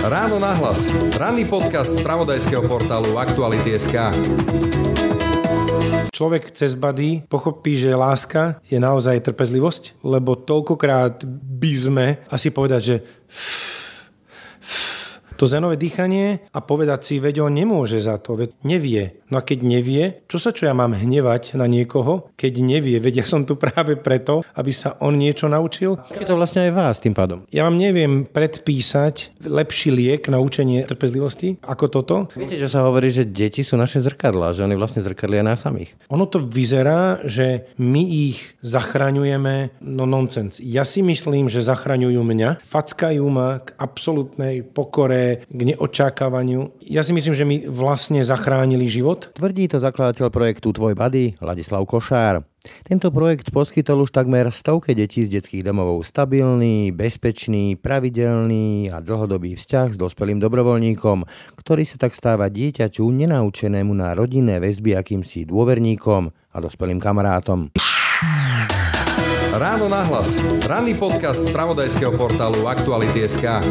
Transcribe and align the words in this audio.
Ráno 0.00 0.40
nahlas. 0.40 0.88
Ranný 1.12 1.44
podcast 1.44 1.92
z 1.92 2.00
pravodajského 2.00 2.64
portálu 2.64 3.20
Aktuality.sk. 3.20 4.16
Človek 6.08 6.56
cez 6.56 6.72
bady 6.72 7.28
pochopí, 7.28 7.76
že 7.76 7.92
láska 7.92 8.64
je 8.64 8.80
naozaj 8.80 9.20
trpezlivosť, 9.20 10.00
lebo 10.00 10.40
toľkokrát 10.40 11.20
by 11.60 11.72
sme 11.76 12.06
asi 12.32 12.48
povedať, 12.48 12.80
že 12.80 12.96
to 15.40 15.48
zenové 15.48 15.80
dýchanie 15.80 16.52
a 16.52 16.60
povedať 16.60 17.00
si, 17.00 17.14
veď 17.16 17.48
on 17.48 17.56
nemôže 17.56 17.96
za 17.96 18.20
to, 18.20 18.36
veď 18.36 18.52
nevie. 18.60 19.24
No 19.32 19.40
a 19.40 19.46
keď 19.46 19.58
nevie, 19.64 20.20
čo 20.28 20.36
sa 20.36 20.52
čo 20.52 20.68
ja 20.68 20.76
mám 20.76 20.92
hnevať 20.92 21.56
na 21.56 21.64
niekoho, 21.64 22.28
keď 22.36 22.60
nevie, 22.60 23.00
veď 23.00 23.24
ja 23.24 23.26
som 23.30 23.48
tu 23.48 23.56
práve 23.56 23.96
preto, 23.96 24.44
aby 24.52 24.68
sa 24.68 25.00
on 25.00 25.16
niečo 25.16 25.48
naučil. 25.48 25.96
Je 26.12 26.28
to 26.28 26.36
vlastne 26.36 26.68
aj 26.68 26.72
vás 26.76 27.00
tým 27.00 27.16
pádom. 27.16 27.48
Ja 27.48 27.64
vám 27.64 27.80
neviem 27.80 28.28
predpísať 28.28 29.40
lepší 29.48 29.88
liek 29.88 30.28
na 30.28 30.44
učenie 30.44 30.84
trpezlivosti 30.84 31.56
ako 31.64 31.84
toto. 31.88 32.16
Viete, 32.36 32.60
že 32.60 32.68
sa 32.68 32.84
hovorí, 32.84 33.08
že 33.08 33.24
deti 33.24 33.64
sú 33.64 33.80
naše 33.80 34.04
zrkadlá, 34.04 34.52
že 34.52 34.66
oni 34.66 34.76
vlastne 34.76 35.00
zrkadlia 35.00 35.40
nás 35.40 35.64
samých. 35.64 35.96
Ono 36.12 36.28
to 36.28 36.42
vyzerá, 36.42 37.24
že 37.24 37.70
my 37.80 38.02
ich 38.02 38.60
zachraňujeme, 38.60 39.80
no 39.88 40.04
nonsens. 40.04 40.60
Ja 40.60 40.84
si 40.84 41.00
myslím, 41.00 41.48
že 41.48 41.64
zachraňujú 41.64 42.20
mňa, 42.20 42.60
fackajú 42.66 43.24
ma 43.30 43.62
k 43.64 43.72
absolútnej 43.78 44.66
pokore, 44.66 45.29
k 45.46 45.60
neočakávaniu. 45.74 46.82
Ja 46.82 47.06
si 47.06 47.14
myslím, 47.14 47.34
že 47.36 47.44
mi 47.46 47.56
vlastne 47.68 48.22
zachránili 48.24 48.90
život. 48.90 49.30
Tvrdí 49.36 49.70
to 49.70 49.78
zakladateľ 49.78 50.32
projektu 50.32 50.74
Tvoj 50.74 50.98
Bady, 50.98 51.38
Ladislav 51.38 51.86
Košár. 51.86 52.42
Tento 52.84 53.08
projekt 53.08 53.56
poskytol 53.56 54.04
už 54.04 54.12
takmer 54.12 54.52
stovke 54.52 54.92
detí 54.92 55.24
z 55.24 55.40
detských 55.40 55.64
domovov 55.64 56.04
stabilný, 56.04 56.92
bezpečný, 56.92 57.80
pravidelný 57.80 58.92
a 58.92 59.00
dlhodobý 59.00 59.56
vzťah 59.56 59.96
s 59.96 60.00
dospelým 60.00 60.36
dobrovoľníkom, 60.36 61.24
ktorý 61.56 61.88
sa 61.88 61.96
tak 61.96 62.12
stáva 62.12 62.52
dieťaťu 62.52 63.08
nenaučenému 63.08 63.96
na 63.96 64.12
rodinné 64.12 64.60
väzby 64.60 64.92
akýmsi 64.92 65.48
dôverníkom 65.48 66.28
a 66.28 66.56
dospelým 66.60 67.00
kamarátom. 67.00 67.72
Ráno 69.50 69.90
nahlas. 69.90 70.38
Ranný 70.62 70.94
podcast 70.94 71.42
z 71.42 71.50
pravodajského 71.50 72.14
portálu 72.14 72.70
Aktuality.sk. 72.70 73.64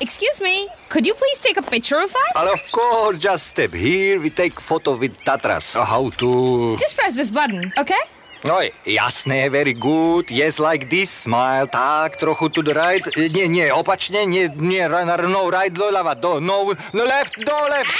Excuse 0.00 0.40
me, 0.40 0.68
could 0.88 1.04
you 1.04 1.14
please 1.14 1.40
take 1.40 1.56
a 1.56 1.62
picture 1.62 1.98
of 1.98 2.14
us? 2.14 2.32
Well, 2.36 2.54
of 2.54 2.62
course, 2.70 3.18
just 3.18 3.48
step 3.48 3.74
here. 3.74 4.20
We 4.20 4.30
take 4.30 4.60
photo 4.60 4.96
with 4.96 5.18
Tatras. 5.24 5.74
How 5.74 6.08
to... 6.22 6.76
Just 6.78 6.94
press 6.94 7.16
this 7.16 7.30
button, 7.30 7.72
okay? 7.76 7.98
Oj, 8.46 8.70
jasné, 8.86 9.50
very 9.50 9.74
good. 9.74 10.30
Yes, 10.30 10.62
like 10.62 10.86
this, 10.88 11.10
smile. 11.10 11.66
Tak, 11.66 12.14
trochu 12.16 12.48
to 12.48 12.62
the 12.62 12.74
right. 12.78 13.02
Nie, 13.34 13.50
nie, 13.50 13.66
opačne, 13.74 14.22
nie, 14.22 14.46
nie, 14.54 14.86
no, 14.86 15.50
right, 15.50 15.74
do 15.74 15.90
ľava, 15.90 16.14
do, 16.14 16.38
no, 16.38 16.70
no, 16.94 17.02
left, 17.02 17.34
do, 17.34 17.58
left. 17.66 17.90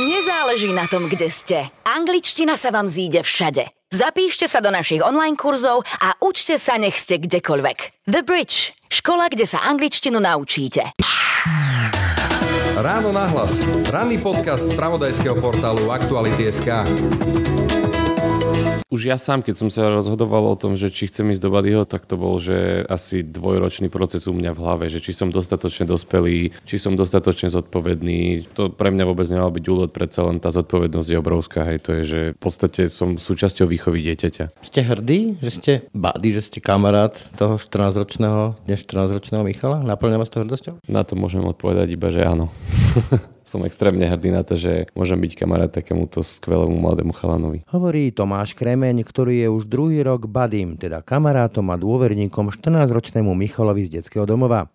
Nezáleží 0.00 0.72
na 0.72 0.88
tom, 0.88 1.12
kde 1.12 1.28
ste. 1.28 1.68
Angličtina 1.84 2.56
sa 2.56 2.72
vám 2.72 2.88
zíde 2.88 3.20
všade. 3.20 3.68
Zapíšte 3.92 4.48
sa 4.48 4.64
do 4.64 4.72
našich 4.72 5.04
online 5.04 5.36
kurzov 5.36 5.84
a 6.00 6.16
učte 6.24 6.56
sa, 6.56 6.80
nech 6.80 6.96
ste 6.96 7.20
kdekoľvek. 7.20 8.08
The 8.08 8.24
Bridge. 8.24 8.77
Škola, 8.88 9.28
kde 9.28 9.44
sa 9.44 9.60
angličtinu 9.68 10.16
naučíte. 10.16 10.96
Ráno 12.78 13.12
nahlas. 13.12 13.60
Ranný 13.92 14.16
podcast 14.16 14.72
z 14.72 14.72
pravodajského 14.72 15.36
portálu 15.36 15.92
Aktuality.sk. 15.92 16.88
Už 18.88 19.04
ja 19.04 19.20
sám, 19.20 19.44
keď 19.44 19.54
som 19.60 19.68
sa 19.68 19.92
rozhodoval 19.92 20.48
o 20.48 20.56
tom, 20.56 20.72
že 20.72 20.88
či 20.88 21.12
chcem 21.12 21.28
ísť 21.28 21.44
do 21.44 21.52
Badyho, 21.52 21.84
tak 21.84 22.08
to 22.08 22.16
bol, 22.16 22.40
že 22.40 22.88
asi 22.88 23.20
dvojročný 23.20 23.92
proces 23.92 24.24
u 24.24 24.32
mňa 24.32 24.56
v 24.56 24.62
hlave, 24.64 24.84
že 24.88 25.04
či 25.04 25.12
som 25.12 25.28
dostatočne 25.28 25.84
dospelý, 25.84 26.56
či 26.64 26.80
som 26.80 26.96
dostatočne 26.96 27.52
zodpovedný. 27.52 28.48
To 28.56 28.72
pre 28.72 28.88
mňa 28.88 29.04
vôbec 29.04 29.28
nemal 29.28 29.52
byť 29.52 29.64
úlod, 29.68 29.92
predsa 29.92 30.24
len 30.24 30.40
tá 30.40 30.48
zodpovednosť 30.48 31.04
je 31.04 31.20
obrovská. 31.20 31.68
Hej, 31.68 31.84
to 31.84 31.90
je, 32.00 32.02
že 32.08 32.20
v 32.32 32.40
podstate 32.40 32.88
som 32.88 33.20
súčasťou 33.20 33.68
výchovy 33.68 34.00
dieťaťa. 34.08 34.56
Ste 34.64 34.80
hrdí, 34.80 35.36
že 35.44 35.50
ste 35.52 35.72
bady, 35.92 36.40
že 36.40 36.48
ste 36.48 36.64
kamarát 36.64 37.12
toho 37.36 37.60
14-ročného, 37.60 38.56
dnes 38.64 38.80
14-ročného 38.88 39.44
Michala? 39.44 39.84
Naplňa 39.84 40.16
vás 40.16 40.32
to 40.32 40.40
hrdosťou? 40.40 40.80
Na 40.88 41.04
to 41.04 41.12
môžem 41.12 41.44
odpovedať 41.44 41.92
iba, 41.92 42.08
že 42.08 42.24
áno. 42.24 42.48
som 43.50 43.64
extrémne 43.64 44.04
hrdý 44.04 44.28
na 44.28 44.44
to, 44.44 44.60
že 44.60 44.92
môžem 44.92 45.16
byť 45.16 45.32
kamarát 45.38 45.72
takémuto 45.72 46.20
skvelému 46.20 46.76
mladému 46.76 47.16
chalanovi. 47.16 47.64
Hovorí 47.72 48.12
Tomáš 48.12 48.52
Kremeň, 48.52 49.04
ktorý 49.04 49.44
je 49.44 49.48
už 49.48 49.64
druhý 49.70 50.04
rok 50.04 50.28
badím, 50.28 50.76
teda 50.76 51.00
kamarátom 51.00 51.72
a 51.72 51.80
dôverníkom 51.80 52.52
14-ročnému 52.52 53.32
Michalovi 53.32 53.88
z 53.88 54.00
detského 54.00 54.28
domova. 54.28 54.68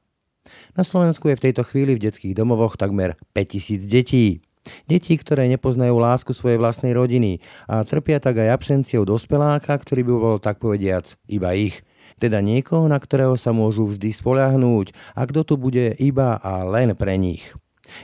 Na 0.75 0.83
Slovensku 0.83 1.29
je 1.31 1.39
v 1.39 1.43
tejto 1.49 1.63
chvíli 1.63 1.95
v 1.95 2.09
detských 2.09 2.35
domovoch 2.35 2.75
takmer 2.75 3.15
5000 3.31 3.87
detí. 3.87 4.43
Deti, 4.87 5.19
ktoré 5.19 5.51
nepoznajú 5.51 5.99
lásku 5.99 6.31
svojej 6.31 6.55
vlastnej 6.55 6.95
rodiny 6.95 7.43
a 7.67 7.83
trpia 7.83 8.23
tak 8.23 8.39
aj 8.39 8.63
absenciou 8.63 9.03
dospeláka, 9.03 9.75
ktorý 9.75 10.07
by 10.07 10.13
bol 10.15 10.37
tak 10.39 10.63
povediac 10.63 11.19
iba 11.27 11.51
ich. 11.51 11.83
Teda 12.15 12.39
niekoho, 12.39 12.87
na 12.87 12.95
ktorého 12.95 13.35
sa 13.35 13.51
môžu 13.51 13.83
vždy 13.89 14.15
spoľahnúť 14.15 14.95
a 15.19 15.21
kto 15.27 15.41
tu 15.43 15.53
bude 15.59 15.91
iba 15.99 16.39
a 16.39 16.63
len 16.63 16.95
pre 16.95 17.19
nich. 17.19 17.43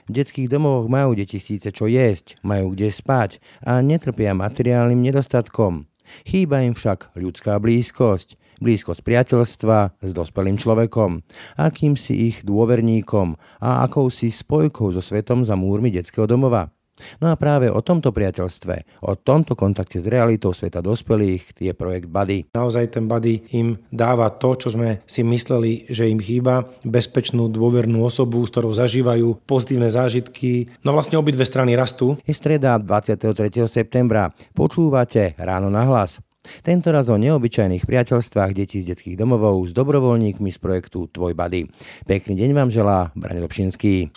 V 0.07 0.11
detských 0.15 0.49
domovoch 0.49 0.87
majú 0.89 1.15
deti 1.17 1.37
síce 1.37 1.73
čo 1.73 1.89
jesť, 1.89 2.39
majú 2.41 2.73
kde 2.73 2.89
spať 2.89 3.41
a 3.65 3.79
netrpia 3.79 4.37
materiálnym 4.37 4.99
nedostatkom. 4.99 5.89
Chýba 6.25 6.65
im 6.65 6.73
však 6.73 7.13
ľudská 7.13 7.61
blízkosť, 7.61 8.35
blízkosť 8.59 9.01
priateľstva 9.05 10.01
s 10.01 10.11
dospelým 10.11 10.57
človekom, 10.57 11.21
akýmsi 11.55 12.33
ich 12.33 12.37
dôverníkom 12.41 13.37
a 13.61 13.85
akousi 13.85 14.33
spojkou 14.33 14.89
so 14.89 15.01
svetom 15.01 15.45
za 15.45 15.53
múrmi 15.53 15.93
detského 15.93 16.25
domova. 16.25 16.73
No 17.19 17.31
a 17.31 17.35
práve 17.39 17.71
o 17.71 17.79
tomto 17.81 18.11
priateľstve, 18.11 19.03
o 19.05 19.15
tomto 19.15 19.55
kontakte 19.55 19.99
s 19.99 20.07
realitou 20.07 20.51
sveta 20.51 20.83
dospelých 20.83 21.57
je 21.59 21.73
projekt 21.73 22.07
Buddy. 22.11 22.51
Naozaj 22.53 22.99
ten 22.99 23.05
Buddy 23.07 23.55
im 23.55 23.79
dáva 23.89 24.29
to, 24.33 24.55
čo 24.55 24.73
sme 24.75 25.01
si 25.07 25.23
mysleli, 25.23 25.87
že 25.89 26.07
im 26.07 26.19
chýba, 26.19 26.67
bezpečnú 26.83 27.47
dôvernú 27.47 28.03
osobu, 28.03 28.43
s 28.43 28.51
ktorou 28.51 28.71
zažívajú 28.75 29.43
pozitívne 29.43 29.87
zážitky. 29.91 30.69
No 30.83 30.95
vlastne 30.95 31.19
obidve 31.19 31.43
strany 31.43 31.75
rastú. 31.75 32.19
Je 32.27 32.35
streda 32.35 32.77
23. 32.77 33.67
septembra. 33.67 34.31
Počúvate 34.53 35.33
Ráno 35.39 35.71
na 35.71 35.85
hlas. 35.87 36.19
Tento 36.63 36.89
raz 36.89 37.05
o 37.11 37.19
neobyčajných 37.19 37.85
priateľstvách 37.85 38.51
detí 38.55 38.81
z 38.81 38.95
detských 38.95 39.19
domovov 39.19 39.69
s 39.69 39.71
dobrovoľníkmi 39.75 40.49
z 40.49 40.57
projektu 40.57 41.05
Tvoj 41.11 41.35
Buddy. 41.37 41.69
Pekný 42.07 42.33
deň 42.39 42.51
vám 42.55 42.69
želá 42.73 43.11
Brane 43.13 43.43
Dobšinský. 43.43 44.09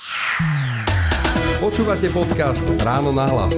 Počúvate 1.63 2.11
podcast 2.11 2.67
Ráno 2.83 3.15
na 3.15 3.23
hlas. 3.31 3.55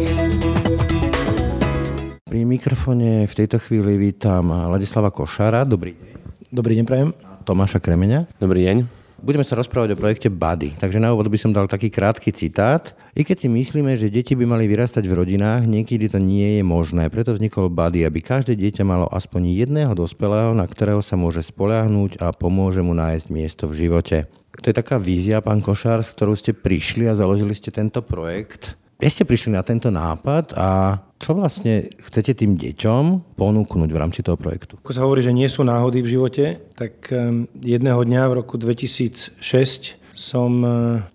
Pri 2.29 2.45
mikrofone 2.45 3.25
v 3.25 3.33
tejto 3.33 3.57
chvíli 3.57 3.97
vítam 3.97 4.45
Ladislava 4.53 5.09
Košara. 5.09 5.65
Dobrý 5.65 5.97
deň. 5.97 6.13
Dobrý 6.53 6.77
deň, 6.77 6.85
prajem. 6.85 7.11
Tomáša 7.49 7.81
Kremeňa. 7.81 8.29
Dobrý 8.37 8.69
deň. 8.69 8.85
Budeme 9.25 9.41
sa 9.41 9.57
rozprávať 9.57 9.97
o 9.97 10.01
projekte 10.05 10.29
Buddy. 10.29 10.77
Takže 10.77 11.01
na 11.01 11.17
úvod 11.17 11.33
by 11.33 11.39
som 11.41 11.57
dal 11.57 11.65
taký 11.65 11.89
krátky 11.89 12.29
citát. 12.29 12.93
I 13.17 13.25
keď 13.25 13.41
si 13.41 13.49
myslíme, 13.49 13.97
že 13.97 14.13
deti 14.13 14.37
by 14.37 14.45
mali 14.45 14.69
vyrastať 14.69 15.09
v 15.09 15.25
rodinách, 15.25 15.65
niekedy 15.65 16.13
to 16.13 16.21
nie 16.21 16.61
je 16.61 16.63
možné. 16.63 17.09
Preto 17.09 17.33
vznikol 17.33 17.73
Buddy, 17.73 18.05
aby 18.05 18.21
každé 18.21 18.53
dieťa 18.53 18.85
malo 18.85 19.09
aspoň 19.09 19.65
jedného 19.65 19.97
dospelého, 19.97 20.53
na 20.53 20.69
ktorého 20.69 21.01
sa 21.01 21.17
môže 21.17 21.41
spoľahnúť 21.41 22.21
a 22.21 22.37
pomôže 22.37 22.85
mu 22.85 22.93
nájsť 22.93 23.33
miesto 23.33 23.65
v 23.65 23.89
živote. 23.89 24.29
To 24.63 24.67
je 24.71 24.77
taká 24.77 25.03
vízia, 25.03 25.43
pán 25.43 25.59
Košár, 25.59 26.05
s 26.05 26.15
ktorou 26.15 26.39
ste 26.39 26.55
prišli 26.55 27.11
a 27.11 27.19
založili 27.19 27.55
ste 27.57 27.75
tento 27.75 28.05
projekt. 28.05 28.79
Kde 28.99 29.11
ste 29.11 29.27
prišli 29.27 29.51
na 29.53 29.67
tento 29.67 29.91
nápad 29.91 30.55
a 30.55 31.03
čo 31.19 31.35
vlastne 31.35 31.91
chcete 31.99 32.39
tým 32.39 32.55
deťom 32.55 33.35
ponúknuť 33.35 33.91
v 33.91 34.01
rámci 34.01 34.23
toho 34.23 34.39
projektu? 34.39 34.79
Ako 34.81 34.95
sa 34.95 35.03
hovorí, 35.03 35.25
že 35.25 35.35
nie 35.35 35.51
sú 35.51 35.67
náhody 35.67 35.99
v 36.05 36.15
živote, 36.15 36.63
tak 36.79 37.11
ehm, 37.11 37.51
jedného 37.59 38.01
dňa 38.07 38.23
v 38.31 38.37
roku 38.39 38.55
2006 38.55 40.04
som 40.15 40.51
e, 40.63 40.69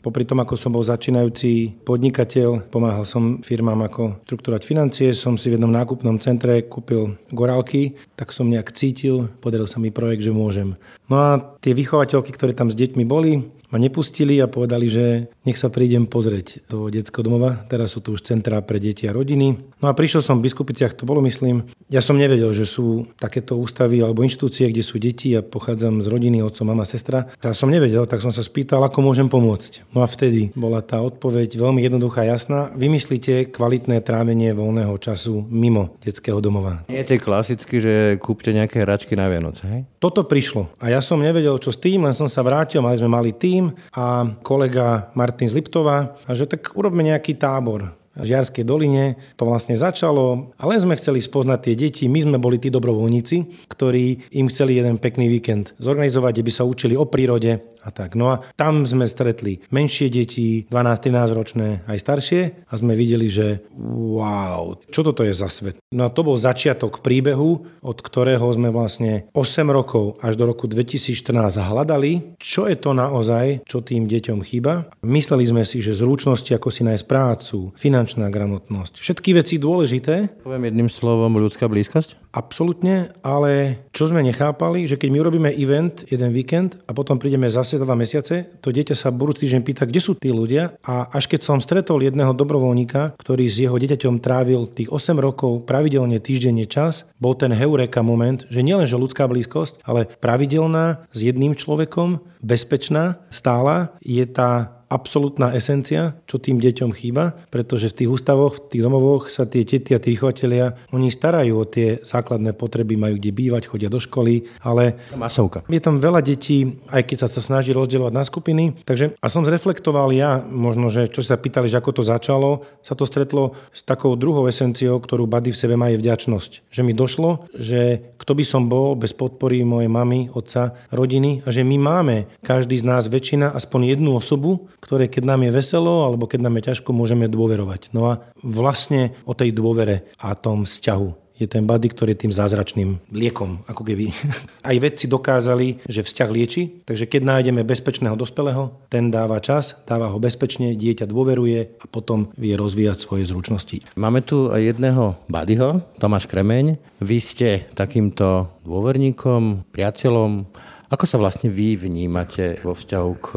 popri 0.03 0.27
tom, 0.27 0.43
ako 0.43 0.55
som 0.59 0.75
bol 0.75 0.83
začínajúci 0.83 1.81
podnikateľ, 1.87 2.69
pomáhal 2.69 3.07
som 3.07 3.39
firmám 3.39 3.87
ako 3.87 4.23
štruktúrať 4.27 4.61
financie, 4.67 5.15
som 5.15 5.39
si 5.39 5.49
v 5.49 5.57
jednom 5.57 5.71
nákupnom 5.71 6.19
centre 6.19 6.67
kúpil 6.67 7.15
gorálky, 7.31 7.95
tak 8.19 8.35
som 8.35 8.51
nejak 8.51 8.75
cítil, 8.75 9.31
podaril 9.39 9.65
sa 9.65 9.79
mi 9.79 9.89
projekt, 9.89 10.27
že 10.27 10.35
môžem. 10.35 10.75
No 11.07 11.15
a 11.17 11.29
tie 11.63 11.71
vychovateľky, 11.73 12.35
ktoré 12.35 12.51
tam 12.51 12.67
s 12.67 12.77
deťmi 12.77 13.03
boli, 13.07 13.47
ma 13.69 13.77
nepustili 13.77 14.41
a 14.41 14.49
povedali, 14.49 14.89
že 14.89 15.29
nech 15.45 15.57
sa 15.57 15.69
prídem 15.69 16.09
pozrieť 16.09 16.65
do 16.69 16.89
detského 16.89 17.25
domova. 17.25 17.65
Teraz 17.69 17.93
sú 17.93 18.01
tu 18.01 18.17
už 18.17 18.25
centrá 18.25 18.61
pre 18.65 18.81
deti 18.81 19.05
a 19.05 19.15
rodiny. 19.15 19.57
No 19.79 19.87
a 19.87 19.93
prišiel 19.95 20.25
som 20.25 20.41
v 20.41 20.49
Biskupiciach, 20.49 20.97
to 20.97 21.07
bolo 21.07 21.21
myslím. 21.25 21.69
Ja 21.89 22.03
som 22.03 22.19
nevedel, 22.19 22.51
že 22.53 22.69
sú 22.69 23.09
takéto 23.17 23.57
ústavy 23.57 24.01
alebo 24.03 24.25
inštitúcie, 24.25 24.69
kde 24.69 24.83
sú 24.85 25.01
deti 25.01 25.33
a 25.33 25.45
pochádzam 25.45 26.01
z 26.03 26.07
rodiny, 26.09 26.41
otco, 26.45 26.65
mama, 26.65 26.85
sestra. 26.85 27.29
Ja 27.41 27.55
som 27.57 27.73
nevedel, 27.73 28.05
tak 28.05 28.21
som 28.21 28.33
sa 28.33 28.45
spýtal, 28.45 28.83
ako 28.85 29.05
môžem 29.05 29.29
pomôcť. 29.29 29.89
No 29.93 30.05
a 30.05 30.07
vtedy 30.09 30.53
bola 30.53 30.81
tá 30.85 31.01
odpoveď 31.01 31.57
veľmi 31.57 31.81
jednoduchá, 31.85 32.25
jasná. 32.25 32.69
Vymyslíte 32.77 33.49
kvalitné 33.53 34.01
trávenie 34.05 34.53
voľného 34.53 34.93
času 35.01 35.45
mimo 35.49 35.97
detského 36.01 36.41
domova. 36.41 36.85
Nie 36.89 37.05
je 37.05 37.15
to 37.15 37.25
klasicky, 37.25 37.75
že 37.81 37.93
kúpte 38.21 38.53
nejaké 38.53 38.81
hračky 38.85 39.17
na 39.17 39.29
Vianoce, 39.29 39.63
hej? 39.65 39.81
Toto 39.99 40.23
prišlo 40.23 40.71
a 40.79 40.87
ja 40.93 41.03
som 41.03 41.19
nevedel, 41.19 41.59
čo 41.59 41.75
s 41.75 41.79
tým, 41.81 42.07
len 42.07 42.15
som 42.15 42.29
sa 42.31 42.39
vrátil, 42.39 42.79
mali 42.79 42.95
sme 42.95 43.11
malý 43.11 43.31
tým, 43.35 43.58
Badim 43.59 43.75
a 43.91 44.23
kolega 44.39 45.11
Martin 45.15 45.51
z 45.51 45.59
Liptova 45.59 46.15
že 46.31 46.47
tak 46.47 46.71
urobme 46.79 47.03
nejaký 47.03 47.35
tábor 47.35 47.98
Žiarskej 48.17 48.65
doline. 48.65 49.19
To 49.37 49.45
vlastne 49.45 49.77
začalo 49.77 50.55
a 50.57 50.63
len 50.65 50.79
sme 50.81 50.97
chceli 50.97 51.21
spoznať 51.21 51.59
tie 51.59 51.75
deti. 51.77 52.03
My 52.09 52.23
sme 52.23 52.37
boli 52.41 52.57
tí 52.57 52.73
dobrovoľníci, 52.73 53.69
ktorí 53.69 54.31
im 54.35 54.47
chceli 54.49 54.81
jeden 54.81 54.97
pekný 54.97 55.29
víkend 55.29 55.77
zorganizovať, 55.77 56.31
kde 56.39 56.47
by 56.47 56.51
sa 56.53 56.63
učili 56.65 56.95
o 56.97 57.05
prírode 57.05 57.61
a 57.83 57.89
tak. 57.89 58.15
No 58.19 58.33
a 58.33 58.43
tam 58.59 58.83
sme 58.83 59.07
stretli 59.07 59.63
menšie 59.71 60.11
deti, 60.11 60.67
12-13 60.67 61.37
ročné, 61.37 61.67
aj 61.87 61.97
staršie 61.97 62.41
a 62.67 62.73
sme 62.75 62.97
videli, 62.97 63.31
že 63.31 63.63
wow, 63.79 64.75
čo 64.91 65.01
toto 65.05 65.23
je 65.23 65.31
za 65.31 65.47
svet. 65.47 65.79
No 65.95 66.05
a 66.05 66.13
to 66.13 66.21
bol 66.27 66.35
začiatok 66.35 66.99
príbehu, 66.99 67.65
od 67.81 67.97
ktorého 68.03 68.45
sme 68.51 68.69
vlastne 68.69 69.31
8 69.31 69.63
rokov 69.71 70.19
až 70.19 70.35
do 70.35 70.45
roku 70.51 70.67
2014 70.67 71.31
hľadali, 71.59 72.35
čo 72.37 72.67
je 72.67 72.75
to 72.75 72.91
naozaj, 72.91 73.63
čo 73.63 73.79
tým 73.79 74.05
deťom 74.05 74.43
chýba. 74.43 74.91
Mysleli 75.01 75.47
sme 75.47 75.63
si, 75.63 75.79
že 75.79 75.95
zručnosti, 75.95 76.51
ako 76.51 76.69
si 76.69 76.83
nájsť 76.83 77.05
prácu, 77.07 77.71
finančná 77.99 78.31
gramotnosť, 78.31 79.03
všetky 79.03 79.35
veci 79.35 79.59
dôležité. 79.59 80.39
Poviem 80.39 80.71
jedným 80.71 80.87
slovom 80.87 81.35
ľudská 81.35 81.67
blízkosť? 81.67 82.31
Absolutne, 82.31 83.11
ale 83.19 83.83
čo 83.91 84.07
sme 84.07 84.23
nechápali, 84.23 84.87
že 84.87 84.95
keď 84.95 85.09
my 85.11 85.19
urobíme 85.19 85.51
event 85.51 86.07
jeden 86.07 86.31
víkend 86.31 86.79
a 86.87 86.95
potom 86.95 87.19
prídeme 87.19 87.51
zase 87.51 87.75
za 87.75 87.83
dva 87.83 87.99
mesiace, 87.99 88.55
to 88.63 88.71
dieťa 88.71 88.95
sa 88.95 89.11
budúci 89.11 89.43
týždeň 89.43 89.61
pýta, 89.67 89.83
kde 89.83 89.99
sú 89.99 90.15
tí 90.15 90.31
ľudia 90.31 90.79
a 90.79 91.11
až 91.11 91.27
keď 91.27 91.43
som 91.43 91.59
stretol 91.59 91.99
jedného 91.99 92.31
dobrovoľníka, 92.31 93.19
ktorý 93.19 93.51
s 93.51 93.59
jeho 93.59 93.75
dieťaťom 93.75 94.23
trávil 94.23 94.71
tých 94.71 94.87
8 94.87 95.19
rokov 95.19 95.67
pravidelne 95.67 96.23
týždenne 96.23 96.63
čas, 96.71 97.03
bol 97.19 97.35
ten 97.35 97.51
heureka 97.51 97.99
moment, 97.99 98.47
že 98.47 98.63
nielenže 98.63 98.95
ľudská 98.95 99.27
blízkosť, 99.27 99.83
ale 99.83 100.07
pravidelná 100.23 101.03
s 101.11 101.19
jedným 101.27 101.51
človekom, 101.51 102.23
bezpečná, 102.39 103.19
stála, 103.27 103.91
je 103.99 104.23
tá 104.23 104.78
absolútna 104.89 105.53
esencia, 105.53 106.17
čo 106.25 106.41
tým 106.41 106.57
deťom 106.57 106.91
chýba, 106.91 107.37
pretože 107.53 107.93
v 107.93 107.97
tých 108.03 108.09
ústavoch, 108.09 108.57
v 108.57 108.77
tých 108.77 108.83
domovoch 108.83 109.29
sa 109.29 109.45
tie 109.45 109.61
tety 109.61 109.93
a 109.93 110.01
tí 110.01 110.17
vychovateľia, 110.17 110.89
oni 110.89 111.13
starajú 111.13 111.53
o 111.61 111.65
tie 111.69 112.01
základné 112.01 112.57
potreby, 112.57 112.97
majú 112.97 113.21
kde 113.21 113.31
bývať, 113.31 113.69
chodia 113.69 113.87
do 113.87 114.01
školy, 114.01 114.49
ale 114.65 114.97
Masovka. 115.13 115.61
je 115.69 115.81
tam 115.81 116.01
veľa 116.01 116.25
detí, 116.25 116.81
aj 116.89 117.05
keď 117.05 117.17
sa 117.25 117.27
sa 117.29 117.41
snaží 117.45 117.71
rozdielovať 117.71 118.13
na 118.13 118.25
skupiny. 118.25 118.81
Takže 118.83 119.15
a 119.21 119.27
som 119.29 119.45
zreflektoval 119.45 120.09
ja, 120.11 120.41
možno, 120.41 120.89
že 120.89 121.05
čo 121.07 121.21
sa 121.21 121.37
pýtali, 121.37 121.69
že 121.69 121.77
ako 121.77 122.01
to 122.01 122.03
začalo, 122.03 122.65
sa 122.81 122.97
to 122.97 123.05
stretlo 123.05 123.53
s 123.69 123.85
takou 123.85 124.17
druhou 124.17 124.49
esenciou, 124.49 124.97
ktorú 124.97 125.29
Buddy 125.29 125.53
v 125.53 125.61
sebe 125.61 125.77
má 125.77 125.93
je 125.93 126.01
vďačnosť. 126.01 126.73
Že 126.73 126.81
mi 126.81 126.93
došlo, 126.97 127.45
že 127.53 128.01
kto 128.17 128.31
by 128.33 128.43
som 128.43 128.65
bol 128.65 128.97
bez 128.97 129.13
podpory 129.13 129.61
mojej 129.61 129.91
mamy, 129.91 130.33
otca, 130.33 130.73
rodiny 130.89 131.45
a 131.45 131.53
že 131.53 131.61
my 131.61 131.77
máme, 131.77 132.17
každý 132.41 132.81
z 132.81 132.87
nás 132.89 133.05
väčšina, 133.05 133.53
aspoň 133.53 133.93
jednu 133.93 134.17
osobu, 134.17 134.65
ktoré 134.79 135.11
keď 135.11 135.23
nám 135.35 135.45
je 135.47 135.55
veselo 135.55 136.07
alebo 136.07 136.25
keď 136.25 136.39
nám 136.43 136.57
je 136.59 136.67
ťažko, 136.73 136.89
môžeme 136.95 137.27
dôverovať. 137.31 137.91
No 137.95 138.11
a 138.11 138.23
vlastne 138.41 139.15
o 139.27 139.35
tej 139.35 139.55
dôvere 139.55 140.09
a 140.19 140.35
tom 140.35 140.63
vzťahu 140.63 141.29
je 141.39 141.47
ten 141.47 141.63
body, 141.63 141.87
ktorý 141.87 142.13
je 142.13 142.27
tým 142.27 142.33
zázračným 142.35 142.99
liekom, 143.15 143.63
ako 143.65 143.87
keby. 143.87 144.11
Aj 144.69 144.75
vedci 144.75 145.07
dokázali, 145.07 145.87
že 145.87 146.03
vzťah 146.03 146.29
lieči, 146.29 146.83
takže 146.83 147.07
keď 147.07 147.21
nájdeme 147.23 147.63
bezpečného 147.63 148.19
dospelého, 148.19 148.75
ten 148.91 149.07
dáva 149.07 149.39
čas, 149.39 149.79
dáva 149.87 150.11
ho 150.11 150.19
bezpečne, 150.19 150.75
dieťa 150.75 151.07
dôveruje 151.07 151.79
a 151.79 151.85
potom 151.87 152.35
vie 152.35 152.59
rozvíjať 152.59 152.97
svoje 152.99 153.23
zručnosti. 153.31 153.79
Máme 153.95 154.19
tu 154.19 154.51
jedného 154.51 155.15
badyho, 155.31 155.79
Tomáš 155.97 156.27
Kremeň. 156.27 156.75
Vy 156.99 157.17
ste 157.23 157.49
takýmto 157.71 158.51
dôverníkom, 158.67 159.71
priateľom, 159.71 160.43
ako 160.89 161.05
sa 161.05 161.21
vlastne 161.21 161.53
vy 161.53 161.77
vnímate 161.77 162.57
vo 162.65 162.73
vzťahu 162.73 163.11
k 163.21 163.27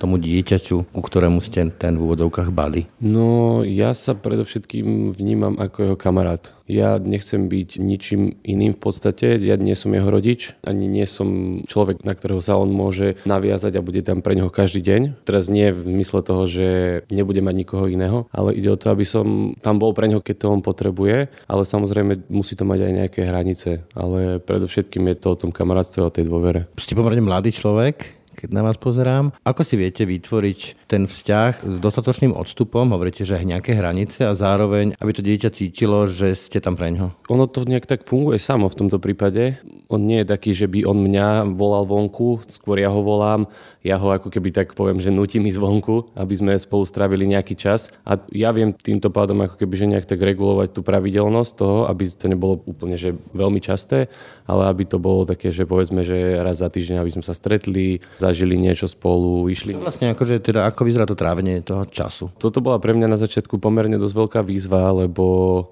tomu 0.00 0.16
dieťaťu, 0.16 0.88
ku 0.88 1.00
ktorému 1.04 1.44
ste 1.44 1.68
ten 1.68 2.00
v 2.00 2.08
úvodovkách 2.08 2.48
bali? 2.48 2.88
No, 3.04 3.60
ja 3.60 3.92
sa 3.92 4.16
predovšetkým 4.16 5.12
vnímam 5.12 5.60
ako 5.60 5.92
jeho 5.92 5.96
kamarát. 6.00 6.56
Ja 6.70 6.98
nechcem 6.98 7.50
byť 7.50 7.78
ničím 7.78 8.38
iným 8.46 8.74
v 8.76 8.80
podstate. 8.80 9.38
Ja 9.42 9.58
nie 9.58 9.74
som 9.74 9.94
jeho 9.94 10.08
rodič, 10.08 10.54
ani 10.62 10.86
nie 10.86 11.06
som 11.08 11.60
človek, 11.66 12.06
na 12.06 12.14
ktorého 12.14 12.38
sa 12.38 12.58
on 12.58 12.70
môže 12.70 13.18
naviazať 13.26 13.78
a 13.78 13.84
bude 13.84 14.02
tam 14.06 14.22
pre 14.22 14.38
neho 14.38 14.48
každý 14.48 14.82
deň. 14.82 15.26
Teraz 15.26 15.50
nie 15.50 15.74
v 15.74 15.80
zmysle 15.82 16.22
toho, 16.22 16.46
že 16.46 16.66
nebude 17.10 17.42
mať 17.42 17.54
nikoho 17.54 17.86
iného, 17.90 18.30
ale 18.30 18.54
ide 18.54 18.70
o 18.70 18.78
to, 18.78 18.94
aby 18.94 19.02
som 19.02 19.56
tam 19.58 19.82
bol 19.82 19.92
pre 19.92 20.06
neho, 20.06 20.22
keď 20.22 20.36
to 20.46 20.52
on 20.54 20.62
potrebuje, 20.62 21.28
ale 21.50 21.62
samozrejme 21.66 22.30
musí 22.30 22.54
to 22.54 22.62
mať 22.62 22.80
aj 22.86 22.92
nejaké 22.92 23.20
hranice. 23.26 23.82
Ale 23.92 24.38
predovšetkým 24.42 25.10
je 25.12 25.16
to 25.18 25.28
o 25.34 25.40
tom 25.40 25.50
kamarátstve, 25.50 26.00
o 26.02 26.14
tej 26.14 26.30
dôvere. 26.30 26.70
Ste 26.78 26.94
pomerne 26.94 27.22
mladý 27.22 27.50
človek, 27.50 28.21
keď 28.42 28.58
na 28.58 28.66
vás 28.66 28.74
pozerám. 28.74 29.30
Ako 29.46 29.62
si 29.62 29.78
viete 29.78 30.02
vytvoriť 30.02 30.90
ten 30.90 31.06
vzťah 31.06 31.62
s 31.62 31.76
dostatočným 31.78 32.34
odstupom, 32.34 32.90
hovoríte, 32.90 33.22
že 33.22 33.38
nejaké 33.38 33.78
hranice 33.78 34.26
a 34.26 34.34
zároveň, 34.34 34.98
aby 34.98 35.10
to 35.14 35.22
dieťa 35.22 35.54
cítilo, 35.54 36.10
že 36.10 36.34
ste 36.34 36.58
tam 36.58 36.74
pre 36.74 36.90
ňo? 36.90 37.14
Ono 37.30 37.46
to 37.46 37.62
nejak 37.62 37.86
tak 37.86 38.02
funguje 38.02 38.42
samo 38.42 38.66
v 38.66 38.74
tomto 38.82 38.98
prípade. 38.98 39.62
On 39.86 40.02
nie 40.02 40.26
je 40.26 40.30
taký, 40.34 40.58
že 40.58 40.66
by 40.66 40.82
on 40.90 41.06
mňa 41.06 41.54
volal 41.54 41.86
vonku, 41.86 42.42
skôr 42.50 42.82
ja 42.82 42.90
ho 42.90 42.98
volám, 42.98 43.46
ja 43.86 43.94
ho 43.94 44.10
ako 44.10 44.30
keby 44.30 44.50
tak 44.50 44.74
poviem, 44.74 44.98
že 44.98 45.14
nutím 45.14 45.46
ísť 45.46 45.62
vonku, 45.62 46.10
aby 46.18 46.34
sme 46.34 46.52
spolu 46.58 46.82
strávili 46.82 47.30
nejaký 47.30 47.54
čas. 47.54 47.94
A 48.02 48.18
ja 48.34 48.50
viem 48.50 48.74
týmto 48.74 49.10
pádom 49.14 49.38
ako 49.42 49.54
keby 49.54 49.74
že 49.78 49.86
nejak 49.86 50.06
tak 50.10 50.18
regulovať 50.18 50.74
tú 50.74 50.80
pravidelnosť 50.82 51.52
toho, 51.54 51.86
aby 51.86 52.10
to 52.10 52.26
nebolo 52.26 52.58
úplne 52.66 52.98
že 52.98 53.14
veľmi 53.34 53.62
časté, 53.62 54.10
ale 54.50 54.66
aby 54.66 54.82
to 54.86 54.98
bolo 54.98 55.22
také, 55.26 55.54
že 55.54 55.62
povedzme, 55.62 56.02
že 56.02 56.42
raz 56.42 56.58
za 56.58 56.70
týždeň, 56.70 56.98
aby 56.98 57.12
sme 57.14 57.24
sa 57.26 57.34
stretli, 57.34 58.02
zažili 58.32 58.56
niečo 58.56 58.88
spolu, 58.88 59.44
išli. 59.52 59.76
To 59.76 59.84
vlastne 59.84 60.16
akože 60.16 60.40
teda 60.40 60.64
ako 60.72 60.88
vyzerá 60.88 61.04
to 61.04 61.12
trávenie 61.12 61.60
toho 61.60 61.84
času? 61.84 62.32
Toto 62.40 62.64
bola 62.64 62.80
pre 62.80 62.96
mňa 62.96 63.12
na 63.12 63.20
začiatku 63.20 63.60
pomerne 63.60 64.00
dosť 64.00 64.14
veľká 64.16 64.40
výzva, 64.40 64.88
lebo 64.88 65.24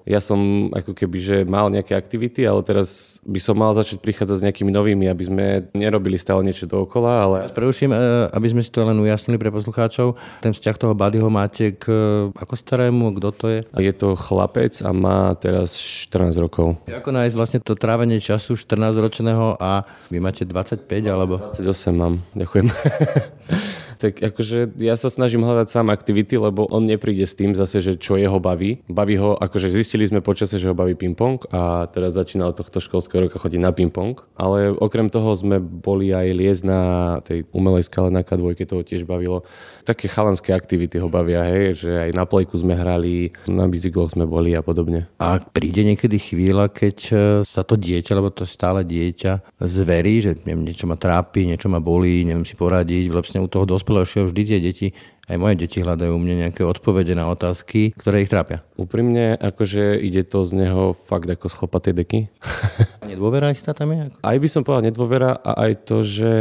ja 0.05 0.21
som 0.21 0.69
ako 0.69 0.93
keby, 0.93 1.17
že 1.17 1.37
mal 1.43 1.73
nejaké 1.73 1.97
aktivity, 1.97 2.45
ale 2.45 2.61
teraz 2.61 3.17
by 3.25 3.41
som 3.41 3.57
mal 3.57 3.73
začať 3.73 3.97
prichádzať 3.97 4.37
s 4.37 4.45
nejakými 4.45 4.69
novými, 4.69 5.09
aby 5.09 5.23
sme 5.25 5.45
nerobili 5.73 6.21
stále 6.21 6.45
niečo 6.45 6.69
dookola, 6.69 7.11
ale... 7.25 7.37
Preruším, 7.49 7.91
e, 7.91 7.97
aby 8.29 8.47
sme 8.53 8.61
si 8.61 8.69
to 8.69 8.85
len 8.85 8.95
ujasnili 9.01 9.41
pre 9.41 9.49
poslucháčov. 9.49 10.15
Ten 10.45 10.53
vzťah 10.53 10.75
toho 10.77 10.93
Buddyho 10.93 11.27
máte 11.33 11.73
k 11.73 11.89
ako 12.37 12.53
starému, 12.53 13.17
kto 13.17 13.29
to 13.33 13.45
je? 13.49 13.59
Je 13.81 13.93
to 13.97 14.13
chlapec 14.13 14.77
a 14.85 14.93
má 14.93 15.33
teraz 15.35 15.73
14 15.75 16.37
rokov. 16.37 16.77
Ako 16.85 17.09
nájsť 17.09 17.35
vlastne 17.35 17.59
to 17.63 17.73
trávenie 17.73 18.21
času 18.21 18.53
14-ročného 18.53 19.57
a 19.57 19.87
vy 20.13 20.21
máte 20.21 20.45
25 20.45 20.85
alebo? 21.09 21.41
28 21.57 21.95
mám, 21.95 22.21
ďakujem. 22.37 22.50
tak 24.01 24.17
akože 24.17 24.81
ja 24.81 24.97
sa 24.97 25.13
snažím 25.13 25.45
hľadať 25.45 25.67
sám 25.69 25.93
aktivity, 25.93 26.33
lebo 26.41 26.65
on 26.73 26.89
nepríde 26.89 27.21
s 27.21 27.37
tým 27.37 27.53
zase, 27.53 27.85
že 27.85 27.93
čo 28.01 28.17
jeho 28.17 28.41
baví. 28.41 28.81
Baví 28.89 29.15
ho, 29.21 29.37
akože 29.37 29.69
zistili 29.69 30.09
sme 30.09 30.25
počasie, 30.25 30.57
že 30.57 30.73
ho 30.73 30.75
baví 30.75 30.97
ping-pong 30.97 31.37
a 31.53 31.85
teraz 31.85 32.17
začína 32.17 32.49
od 32.49 32.57
tohto 32.57 32.81
školského 32.81 33.29
roka 33.29 33.37
chodiť 33.37 33.61
na 33.61 33.69
ping-pong. 33.69 34.17
Ale 34.33 34.73
okrem 34.73 35.13
toho 35.13 35.37
sme 35.37 35.61
boli 35.61 36.09
aj 36.09 36.27
liezť 36.33 36.63
na 36.65 36.81
tej 37.21 37.45
umelej 37.53 37.85
skale 37.85 38.09
na 38.09 38.25
K2, 38.25 38.57
toho 38.65 38.81
tiež 38.81 39.05
bavilo. 39.05 39.45
Také 39.81 40.05
chalanské 40.05 40.53
aktivity 40.53 41.01
ho 41.01 41.09
bavia, 41.09 41.45
hej, 41.49 41.85
že 41.85 41.91
aj 41.91 42.11
na 42.13 42.25
plejku 42.29 42.53
sme 42.57 42.77
hrali, 42.77 43.33
na 43.49 43.65
bicykloch 43.65 44.13
sme 44.13 44.29
boli 44.29 44.53
a 44.53 44.61
podobne. 44.61 45.09
A 45.17 45.41
príde 45.41 45.81
niekedy 45.81 46.21
chvíľa, 46.21 46.69
keď 46.69 46.97
e, 47.09 47.13
sa 47.43 47.65
to 47.65 47.77
dieťa, 47.77 48.13
lebo 48.17 48.29
to 48.29 48.45
stále 48.45 48.85
dieťa, 48.85 49.57
zverí, 49.61 50.21
že 50.21 50.31
neviem, 50.45 50.69
niečo 50.69 50.85
ma 50.85 50.97
trápi, 50.97 51.49
niečo 51.49 51.67
ma 51.67 51.81
bolí, 51.81 52.23
neviem 52.23 52.45
si 52.45 52.53
poradiť, 52.53 53.09
vlastne 53.09 53.41
u 53.41 53.49
toho 53.49 53.65
dospelejšieho 53.65 54.29
vždy 54.29 54.41
tie 54.45 54.59
deti 54.61 54.87
aj 55.31 55.39
moje 55.39 55.55
deti 55.63 55.79
hľadajú 55.79 56.11
mne 56.19 56.47
nejaké 56.47 56.67
odpovede 56.67 57.15
na 57.15 57.31
otázky, 57.31 57.95
ktoré 57.95 58.27
ich 58.27 58.31
trápia. 58.31 58.59
Úprimne, 58.75 59.39
akože 59.39 59.95
ide 59.95 60.27
to 60.27 60.43
z 60.43 60.67
neho 60.67 60.91
fakt 60.91 61.31
ako 61.31 61.47
z 61.47 61.55
chlpatej 61.55 61.93
deky. 62.03 62.19
nedôvera 63.11 63.55
istá 63.55 63.71
tam 63.71 63.95
je? 63.95 64.11
Aj 64.19 64.37
by 64.37 64.47
som 64.51 64.67
povedal 64.67 64.91
nedôvera 64.91 65.39
a 65.39 65.71
aj 65.71 65.87
to, 65.87 66.03
že 66.03 66.33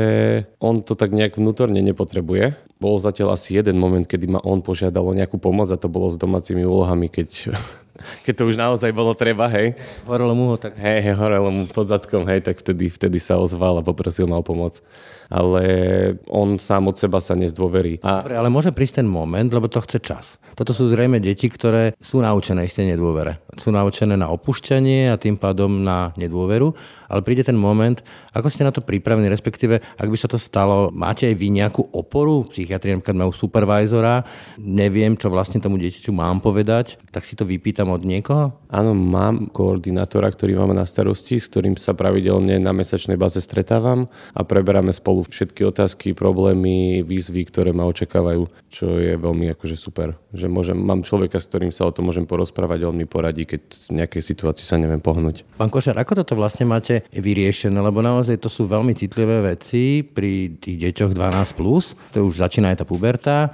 on 0.58 0.82
to 0.82 0.98
tak 0.98 1.14
nejak 1.14 1.38
vnútorne 1.38 1.78
nepotrebuje. 1.78 2.58
Bol 2.80 2.96
zatiaľ 2.98 3.38
asi 3.38 3.54
jeden 3.54 3.78
moment, 3.78 4.08
kedy 4.08 4.26
ma 4.26 4.40
on 4.42 4.64
požiadal 4.64 5.06
o 5.06 5.14
nejakú 5.14 5.38
pomoc 5.38 5.70
a 5.70 5.78
to 5.78 5.86
bolo 5.86 6.10
s 6.10 6.16
domácimi 6.16 6.66
úlohami, 6.66 7.12
keď 7.12 7.54
keď 8.24 8.34
to 8.36 8.44
už 8.48 8.56
naozaj 8.56 8.90
bolo 8.92 9.12
treba, 9.16 9.46
hej. 9.48 9.76
Horelo 10.04 10.34
mu 10.34 10.52
ho 10.52 10.56
tak. 10.56 10.76
Hej, 10.76 11.14
horelo 11.16 11.50
mu 11.52 11.62
pod 11.70 11.88
zadkom, 11.88 12.26
hej, 12.26 12.44
tak 12.44 12.60
vtedy, 12.60 12.90
vtedy 12.90 13.18
sa 13.22 13.38
ozval 13.40 13.78
a 13.78 13.86
poprosil 13.86 14.26
ma 14.26 14.40
o 14.40 14.44
pomoc. 14.44 14.82
Ale 15.30 15.62
on 16.26 16.58
sám 16.58 16.90
od 16.90 16.98
seba 16.98 17.22
sa 17.22 17.38
nezdôverí. 17.38 18.02
A... 18.02 18.26
Dobre, 18.26 18.34
ale 18.34 18.50
môže 18.50 18.74
prísť 18.74 18.98
ten 18.98 19.06
moment, 19.06 19.46
lebo 19.46 19.70
to 19.70 19.78
chce 19.78 20.02
čas. 20.02 20.26
Toto 20.58 20.74
sú 20.74 20.90
zrejme 20.90 21.22
deti, 21.22 21.46
ktoré 21.46 21.94
sú 22.02 22.18
naučené 22.18 22.66
isté 22.66 22.82
nedôvere. 22.82 23.38
sú 23.54 23.70
naučené 23.70 24.18
na 24.18 24.26
opušťanie 24.34 25.12
a 25.12 25.20
tým 25.20 25.38
pádom 25.38 25.86
na 25.86 26.10
nedôveru, 26.18 26.74
ale 27.10 27.20
príde 27.26 27.46
ten 27.46 27.54
moment, 27.54 27.98
ako 28.30 28.46
ste 28.50 28.62
na 28.62 28.70
to 28.70 28.82
pripravení, 28.82 29.26
respektíve 29.26 29.82
ak 29.82 30.08
by 30.08 30.16
sa 30.18 30.30
to 30.30 30.38
stalo, 30.38 30.90
máte 30.94 31.26
aj 31.26 31.34
vy 31.34 31.50
nejakú 31.50 31.82
oporu? 31.90 32.46
Psychiatri 32.46 32.94
napríklad 32.94 33.18
majú 33.18 33.34
supervisora, 33.34 34.22
neviem, 34.58 35.18
čo 35.18 35.30
vlastne 35.30 35.58
tomu 35.58 35.78
dieťaťu 35.78 36.10
mám 36.14 36.38
povedať, 36.38 36.98
tak 37.10 37.26
si 37.26 37.34
to 37.34 37.42
vypýtam 37.42 37.89
od 37.94 38.02
niekoho? 38.06 38.54
Áno, 38.70 38.94
mám 38.94 39.50
koordinátora, 39.50 40.30
ktorý 40.30 40.54
máme 40.54 40.78
na 40.78 40.86
starosti, 40.86 41.42
s 41.42 41.50
ktorým 41.50 41.74
sa 41.74 41.90
pravidelne 41.90 42.62
na 42.62 42.70
mesačnej 42.70 43.18
báze 43.18 43.42
stretávam 43.42 44.06
a 44.30 44.46
preberáme 44.46 44.94
spolu 44.94 45.26
všetky 45.26 45.66
otázky, 45.66 46.14
problémy, 46.14 47.02
výzvy, 47.02 47.50
ktoré 47.50 47.74
ma 47.74 47.90
očakávajú, 47.90 48.46
čo 48.70 49.02
je 49.02 49.18
veľmi 49.18 49.50
akože 49.58 49.74
super. 49.74 50.14
Že 50.30 50.46
môžem, 50.46 50.78
mám 50.78 51.02
človeka, 51.02 51.42
s 51.42 51.50
ktorým 51.50 51.74
sa 51.74 51.90
o 51.90 51.94
tom 51.94 52.06
môžem 52.06 52.30
porozprávať 52.30 52.86
on 52.86 52.94
mi 52.94 53.10
poradí, 53.10 53.42
keď 53.42 53.60
v 53.90 53.92
nejakej 53.98 54.22
situácii 54.22 54.62
sa 54.62 54.78
neviem 54.78 55.02
pohnúť. 55.02 55.42
Pán 55.58 55.66
Košar, 55.66 55.98
ako 55.98 56.22
toto 56.22 56.38
vlastne 56.38 56.62
máte 56.62 57.02
vyriešené? 57.10 57.74
Lebo 57.74 58.06
naozaj 58.06 58.38
to 58.38 58.46
sú 58.46 58.70
veľmi 58.70 58.94
citlivé 58.94 59.42
veci 59.42 60.06
pri 60.06 60.62
tých 60.62 60.78
deťoch 60.78 61.10
12+, 61.18 61.58
plus, 61.58 61.98
to 62.14 62.22
už 62.22 62.38
začína 62.38 62.70
aj 62.70 62.78
tá 62.80 62.86
puberta, 62.86 63.50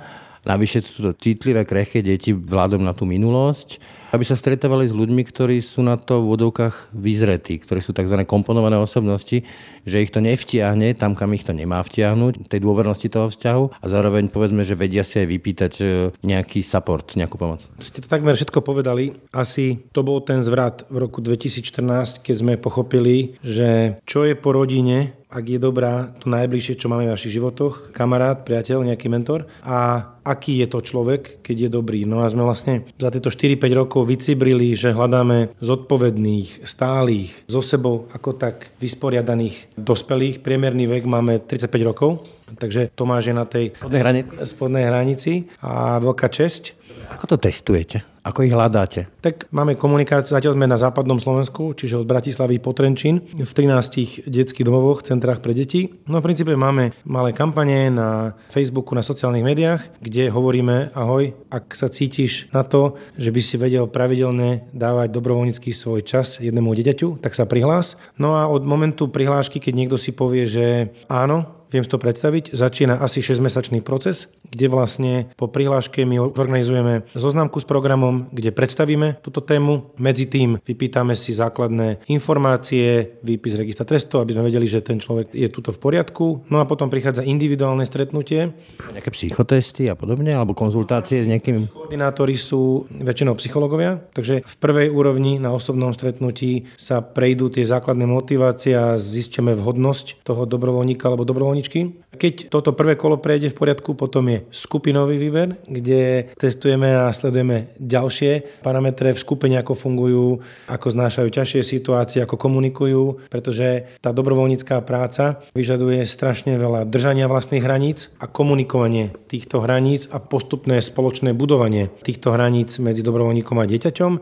Navyše 0.47 0.79
sú 0.87 1.11
to 1.11 1.13
citlivé, 1.19 1.67
krehké 1.67 2.07
deti 2.07 2.31
vzhľadom 2.31 2.87
na 2.87 2.95
tú 2.95 3.03
minulosť, 3.03 3.83
aby 4.15 4.23
sa 4.23 4.39
stretávali 4.39 4.87
s 4.87 4.95
ľuďmi, 4.95 5.27
ktorí 5.27 5.59
sú 5.59 5.83
na 5.83 5.99
to 5.99 6.23
v 6.23 6.31
vodovkách 6.31 6.95
vyzretí, 6.95 7.59
ktorí 7.59 7.83
sú 7.83 7.91
tzv. 7.91 8.23
komponované 8.23 8.79
osobnosti, 8.79 9.43
že 9.83 9.97
ich 10.01 10.15
to 10.15 10.23
nevtiahne 10.23 10.95
tam, 10.95 11.19
kam 11.19 11.35
ich 11.35 11.43
to 11.43 11.51
nemá 11.51 11.83
vtiahnuť, 11.83 12.47
tej 12.47 12.61
dôvernosti 12.63 13.11
toho 13.11 13.27
vzťahu 13.27 13.83
a 13.83 13.87
zároveň 13.91 14.31
povedzme, 14.31 14.63
že 14.63 14.79
vedia 14.79 15.03
si 15.03 15.19
aj 15.19 15.27
vypýtať 15.27 15.73
e, 15.83 15.85
nejaký 16.23 16.63
support, 16.63 17.19
nejakú 17.19 17.35
pomoc. 17.35 17.67
Ste 17.83 18.01
to 18.01 18.09
takmer 18.09 18.39
všetko 18.39 18.63
povedali. 18.63 19.19
Asi 19.35 19.83
to 19.91 20.07
bol 20.07 20.23
ten 20.23 20.47
zvrat 20.47 20.87
v 20.87 21.03
roku 21.03 21.19
2014, 21.19 22.23
keď 22.23 22.35
sme 22.39 22.55
pochopili, 22.57 23.35
že 23.43 23.99
čo 24.07 24.23
je 24.23 24.39
po 24.39 24.55
rodine, 24.55 25.19
ak 25.27 25.45
je 25.45 25.59
dobrá, 25.59 26.15
to 26.23 26.31
najbližšie, 26.31 26.79
čo 26.79 26.87
máme 26.87 27.05
v 27.05 27.13
našich 27.13 27.35
životoch, 27.35 27.91
kamarát, 27.91 28.47
priateľ, 28.47 28.87
nejaký 28.87 29.11
mentor 29.11 29.51
a 29.67 30.16
aký 30.27 30.59
je 30.59 30.67
to 30.67 30.83
človek, 30.83 31.41
keď 31.47 31.57
je 31.57 31.71
dobrý. 31.71 32.03
No 32.03 32.27
a 32.27 32.29
sme 32.29 32.43
vlastne 32.43 32.83
za 32.99 33.15
tieto 33.15 33.31
4-5 33.31 33.63
rokov 33.79 34.11
vycibrili, 34.11 34.75
že 34.75 34.91
hľadáme 34.91 35.55
zodpovedných, 35.63 36.67
stálych, 36.67 37.47
so 37.47 37.63
sebou 37.63 38.11
ako 38.11 38.35
tak 38.35 38.75
vysporiadaných 38.83 39.71
dospelých. 39.79 40.43
Priemerný 40.43 40.91
vek 40.91 41.07
máme 41.07 41.39
35 41.47 41.71
rokov, 41.87 42.27
takže 42.59 42.91
Tomáš 42.99 43.31
je 43.31 43.35
na 43.39 43.47
tej 43.47 43.71
spodnej 43.79 44.03
hranici, 44.03 44.31
spodnej 44.43 44.85
hranici 44.91 45.33
a 45.63 46.03
veľká 46.03 46.27
česť. 46.27 46.75
Ako 47.07 47.31
to 47.31 47.37
testujete? 47.39 48.03
Ako 48.27 48.43
ich 48.43 48.51
hľadáte? 48.51 49.07
Tak 49.23 49.47
máme 49.55 49.79
komunikáciu, 49.79 50.35
zatiaľ 50.35 50.59
sme 50.59 50.67
na 50.67 50.75
západnom 50.75 51.23
Slovensku, 51.23 51.79
čiže 51.79 52.03
od 52.03 52.11
Bratislavy 52.11 52.59
po 52.59 52.75
Trenčín, 52.75 53.23
v 53.23 53.47
13 53.47 54.27
detských 54.27 54.67
domovoch, 54.67 55.07
centrách 55.07 55.39
pre 55.39 55.55
deti. 55.55 55.87
No 56.11 56.19
v 56.19 56.27
princípe 56.27 56.59
máme 56.59 56.91
malé 57.07 57.31
kampane 57.31 57.87
na 57.87 58.35
Facebooku, 58.51 58.99
na 58.99 59.07
sociálnych 59.07 59.47
médiách, 59.47 59.83
kde 60.03 60.16
hovoríme, 60.33 60.97
ahoj, 60.97 61.37
ak 61.53 61.77
sa 61.77 61.93
cítiš 61.93 62.49
na 62.57 62.65
to, 62.65 62.97
že 63.21 63.29
by 63.29 63.41
si 63.45 63.61
vedel 63.61 63.85
pravidelne 63.85 64.65
dávať 64.73 65.13
dobrovoľnícky 65.13 65.71
svoj 65.77 66.01
čas 66.01 66.41
jednému 66.41 66.73
dieťaťu, 66.73 67.21
tak 67.21 67.37
sa 67.37 67.45
prihlás. 67.45 68.01
No 68.17 68.41
a 68.41 68.49
od 68.49 68.65
momentu 68.65 69.13
prihlášky, 69.13 69.61
keď 69.61 69.73
niekto 69.77 69.97
si 70.01 70.17
povie, 70.17 70.49
že 70.49 70.97
áno, 71.13 71.66
Viem 71.77 71.85
to 71.85 72.01
predstaviť. 72.01 72.57
Začína 72.57 73.05
asi 73.05 73.21
6-mesačný 73.21 73.85
proces, 73.85 74.33
kde 74.49 74.73
vlastne 74.73 75.29
po 75.37 75.45
prihláške 75.45 76.09
my 76.09 76.17
organizujeme 76.33 77.05
zoznámku 77.13 77.61
s 77.61 77.69
programom, 77.69 78.33
kde 78.33 78.49
predstavíme 78.49 79.21
túto 79.21 79.45
tému. 79.45 79.93
Medzi 80.01 80.25
tým 80.25 80.57
vypýtame 80.57 81.13
si 81.13 81.37
základné 81.37 82.09
informácie, 82.09 83.21
výpis 83.21 83.61
registra 83.61 83.85
trestov, 83.85 84.25
aby 84.25 84.41
sme 84.41 84.49
vedeli, 84.49 84.65
že 84.65 84.81
ten 84.81 84.97
človek 84.97 85.37
je 85.37 85.53
tuto 85.53 85.69
v 85.69 85.77
poriadku. 85.77 86.49
No 86.49 86.65
a 86.65 86.65
potom 86.65 86.89
prichádza 86.89 87.29
individuálne 87.29 87.85
stretnutie. 87.85 88.57
Nejaké 88.97 89.13
psychotesty 89.13 89.93
a 89.93 89.95
podobne, 90.01 90.33
alebo 90.33 90.57
konzultácie 90.57 91.21
s 91.21 91.29
nejakým... 91.29 91.69
Koordinátori 91.77 92.41
sú 92.41 92.89
väčšinou 92.89 93.37
psychológovia, 93.37 94.01
takže 94.17 94.41
v 94.49 94.55
prvej 94.65 94.89
úrovni 94.89 95.37
na 95.37 95.53
osobnom 95.53 95.93
stretnutí 95.93 96.73
sa 96.81 97.05
prejdú 97.05 97.53
tie 97.53 97.69
základné 97.69 98.09
motivácie 98.09 98.73
a 98.73 98.97
zistíme 98.97 99.53
vhodnosť 99.53 100.25
toho 100.25 100.49
dobrovoľníka 100.49 101.05
alebo 101.05 101.29
dobrovoľníka 101.29 101.66
dobrovoľničky. 101.67 102.07
Keď 102.17 102.49
toto 102.49 102.73
prvé 102.73 102.97
kolo 102.97 103.21
prejde 103.21 103.53
v 103.53 103.59
poriadku, 103.61 103.93
potom 103.93 104.25
je 104.33 104.49
skupinový 104.49 105.21
výber, 105.21 105.61
kde 105.69 106.33
testujeme 106.41 106.97
a 106.97 107.13
sledujeme 107.13 107.77
ďalšie 107.77 108.65
parametre 108.65 109.13
v 109.13 109.21
skupine, 109.21 109.61
ako 109.61 109.77
fungujú, 109.77 110.41
ako 110.65 110.87
znášajú 110.97 111.29
ťažšie 111.29 111.61
situácie, 111.61 112.25
ako 112.25 112.41
komunikujú, 112.41 113.29
pretože 113.29 114.01
tá 114.01 114.17
dobrovoľnícká 114.17 114.81
práca 114.89 115.45
vyžaduje 115.53 116.09
strašne 116.09 116.57
veľa 116.57 116.89
držania 116.89 117.29
vlastných 117.29 117.61
hraníc 117.61 118.09
a 118.17 118.25
komunikovanie 118.25 119.13
týchto 119.29 119.61
hraníc 119.61 120.09
a 120.09 120.17
postupné 120.17 120.81
spoločné 120.81 121.37
budovanie 121.37 121.93
týchto 122.01 122.33
hraníc 122.33 122.81
medzi 122.81 123.05
dobrovoľníkom 123.05 123.61
a 123.61 123.69
dieťaťom. 123.69 124.13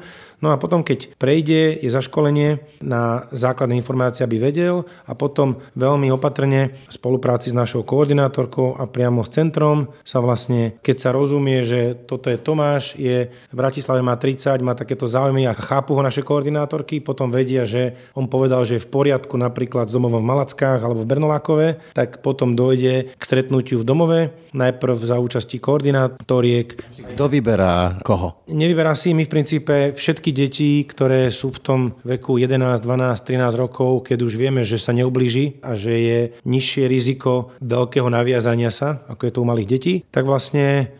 No 0.42 0.50
a 0.50 0.58
potom, 0.58 0.82
keď 0.82 1.14
prejde, 1.18 1.78
je 1.78 1.90
zaškolenie 1.90 2.62
na 2.82 3.26
základné 3.30 3.78
informácie, 3.78 4.24
aby 4.24 4.38
vedel 4.38 4.86
a 5.06 5.12
potom 5.14 5.62
veľmi 5.78 6.10
opatrne 6.10 6.74
v 6.88 6.92
spolupráci 6.92 7.50
s 7.50 7.58
našou 7.58 7.86
koordinátorkou 7.86 8.76
a 8.78 8.84
priamo 8.90 9.22
s 9.22 9.32
centrom 9.34 9.90
sa 10.02 10.18
vlastne, 10.20 10.78
keď 10.82 10.96
sa 10.98 11.10
rozumie, 11.14 11.64
že 11.64 11.94
toto 11.94 12.28
je 12.28 12.38
Tomáš, 12.38 12.98
je 12.98 13.30
v 13.30 13.54
Bratislave 13.54 14.04
má 14.04 14.18
30, 14.18 14.60
má 14.60 14.76
takéto 14.76 15.08
záujmy 15.08 15.48
a 15.48 15.56
chápu 15.56 15.96
ho 15.96 16.02
naše 16.02 16.20
koordinátorky, 16.20 17.00
potom 17.00 17.32
vedia, 17.32 17.64
že 17.64 17.96
on 18.12 18.28
povedal, 18.28 18.66
že 18.68 18.76
je 18.76 18.84
v 18.84 18.92
poriadku 18.92 19.34
napríklad 19.38 19.88
s 19.88 19.96
domovom 19.96 20.20
v 20.20 20.28
Malackách 20.28 20.80
alebo 20.82 21.02
v 21.02 21.10
Bernolákove, 21.10 21.68
tak 21.96 22.20
potom 22.20 22.52
dojde 22.58 23.14
k 23.16 23.22
stretnutiu 23.22 23.80
v 23.80 23.88
domove, 23.88 24.20
najprv 24.54 24.96
za 24.98 25.18
účasti 25.18 25.58
koordinátoriek. 25.58 26.78
Kto 27.14 27.24
vyberá 27.26 27.98
koho? 28.04 28.44
Nevyberá 28.50 28.94
si 28.94 29.16
my 29.16 29.26
v 29.26 29.32
princípe 29.32 29.74
všetky 29.94 30.33
detí, 30.34 30.82
ktoré 30.82 31.30
sú 31.30 31.54
v 31.54 31.62
tom 31.62 31.80
veku 32.02 32.36
11, 32.36 32.82
12, 32.82 33.22
13 33.22 33.54
rokov, 33.54 34.04
keď 34.04 34.18
už 34.26 34.34
vieme, 34.34 34.66
že 34.66 34.82
sa 34.82 34.90
neublíži 34.90 35.62
a 35.62 35.78
že 35.78 35.94
je 35.94 36.18
nižšie 36.42 36.84
riziko 36.90 37.54
veľkého 37.62 38.10
naviazania 38.10 38.74
sa, 38.74 39.06
ako 39.06 39.22
je 39.24 39.32
to 39.32 39.42
u 39.42 39.46
malých 39.46 39.70
detí, 39.70 39.94
tak 40.10 40.26
vlastne 40.26 40.90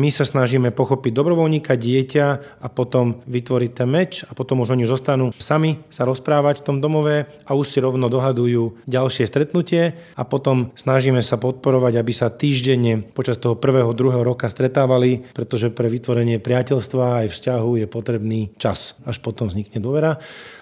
my 0.00 0.08
sa 0.08 0.24
snažíme 0.24 0.72
pochopiť 0.72 1.12
dobrovoľníka, 1.12 1.76
dieťa 1.76 2.26
a 2.64 2.66
potom 2.72 3.20
vytvoriť 3.28 3.70
ten 3.76 3.88
meč 3.88 4.24
a 4.24 4.32
potom 4.32 4.64
už 4.64 4.72
oni 4.72 4.88
zostanú 4.88 5.36
sami 5.36 5.82
sa 5.92 6.08
rozprávať 6.08 6.62
v 6.62 6.66
tom 6.66 6.76
domove 6.80 7.28
a 7.28 7.50
už 7.52 7.66
si 7.68 7.78
rovno 7.78 8.08
dohadujú 8.08 8.88
ďalšie 8.88 9.28
stretnutie 9.28 9.98
a 10.16 10.22
potom 10.24 10.72
snažíme 10.78 11.20
sa 11.20 11.36
podporovať, 11.36 12.00
aby 12.00 12.12
sa 12.14 12.32
týždenne 12.32 13.04
počas 13.12 13.36
toho 13.36 13.58
prvého, 13.58 13.92
druhého 13.92 14.24
roka 14.24 14.48
stretávali, 14.48 15.26
pretože 15.36 15.68
pre 15.74 15.90
vytvorenie 15.90 16.40
priateľstva 16.40 17.24
aj 17.24 17.26
vzťahu 17.28 17.70
je 17.84 17.86
potrebný 17.90 18.40
čas 18.60 19.00
až 19.08 19.16
potom 19.24 19.48
vznikne 19.48 19.80
dôvera. 19.80 20.20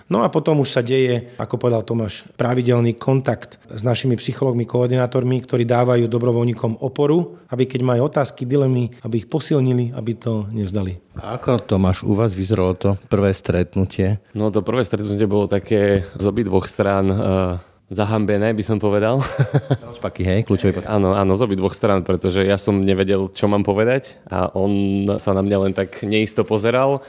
No 0.09 0.25
a 0.25 0.33
potom 0.33 0.65
už 0.65 0.73
sa 0.73 0.81
deje, 0.81 1.35
ako 1.37 1.61
povedal 1.61 1.85
Tomáš, 1.85 2.25
pravidelný 2.39 2.97
kontakt 2.97 3.61
s 3.69 3.85
našimi 3.85 4.17
psychológmi, 4.17 4.65
koordinátormi, 4.65 5.45
ktorí 5.45 5.69
dávajú 5.69 6.09
dobrovoľníkom 6.09 6.81
oporu, 6.81 7.37
aby 7.53 7.69
keď 7.69 7.81
majú 7.85 8.09
otázky, 8.09 8.49
dilemy, 8.49 8.89
aby 9.05 9.21
ich 9.21 9.29
posilnili, 9.29 9.93
aby 9.93 10.17
to 10.17 10.49
nevzdali. 10.49 10.97
A 11.21 11.37
ako 11.37 11.61
Tomáš, 11.61 12.07
u 12.09 12.17
vás 12.17 12.33
vyzeralo 12.33 12.73
to 12.79 12.91
prvé 13.13 13.37
stretnutie? 13.37 14.23
No 14.33 14.49
to 14.49 14.65
prvé 14.65 14.87
stretnutie 14.87 15.29
bolo 15.29 15.45
také 15.45 16.09
z 16.17 16.25
obi 16.25 16.47
dvoch 16.47 16.71
strán 16.71 17.07
uh 17.13 17.69
zahambené, 17.89 18.53
by 18.53 18.65
som 18.65 18.77
povedal. 18.77 19.25
Rozpaky, 19.89 20.21
hej, 20.21 20.45
kľúčový 20.45 20.77
pod... 20.77 20.85
Áno, 20.85 21.17
áno, 21.17 21.33
z 21.41 21.43
obi 21.45 21.57
dvoch 21.57 21.73
strán, 21.73 22.05
pretože 22.05 22.45
ja 22.45 22.61
som 22.61 22.85
nevedel, 22.85 23.33
čo 23.33 23.49
mám 23.49 23.65
povedať 23.65 24.21
a 24.29 24.53
on 24.53 25.05
sa 25.17 25.33
na 25.33 25.41
mňa 25.41 25.57
len 25.69 25.73
tak 25.73 26.05
neisto 26.05 26.45
pozeral 26.45 27.01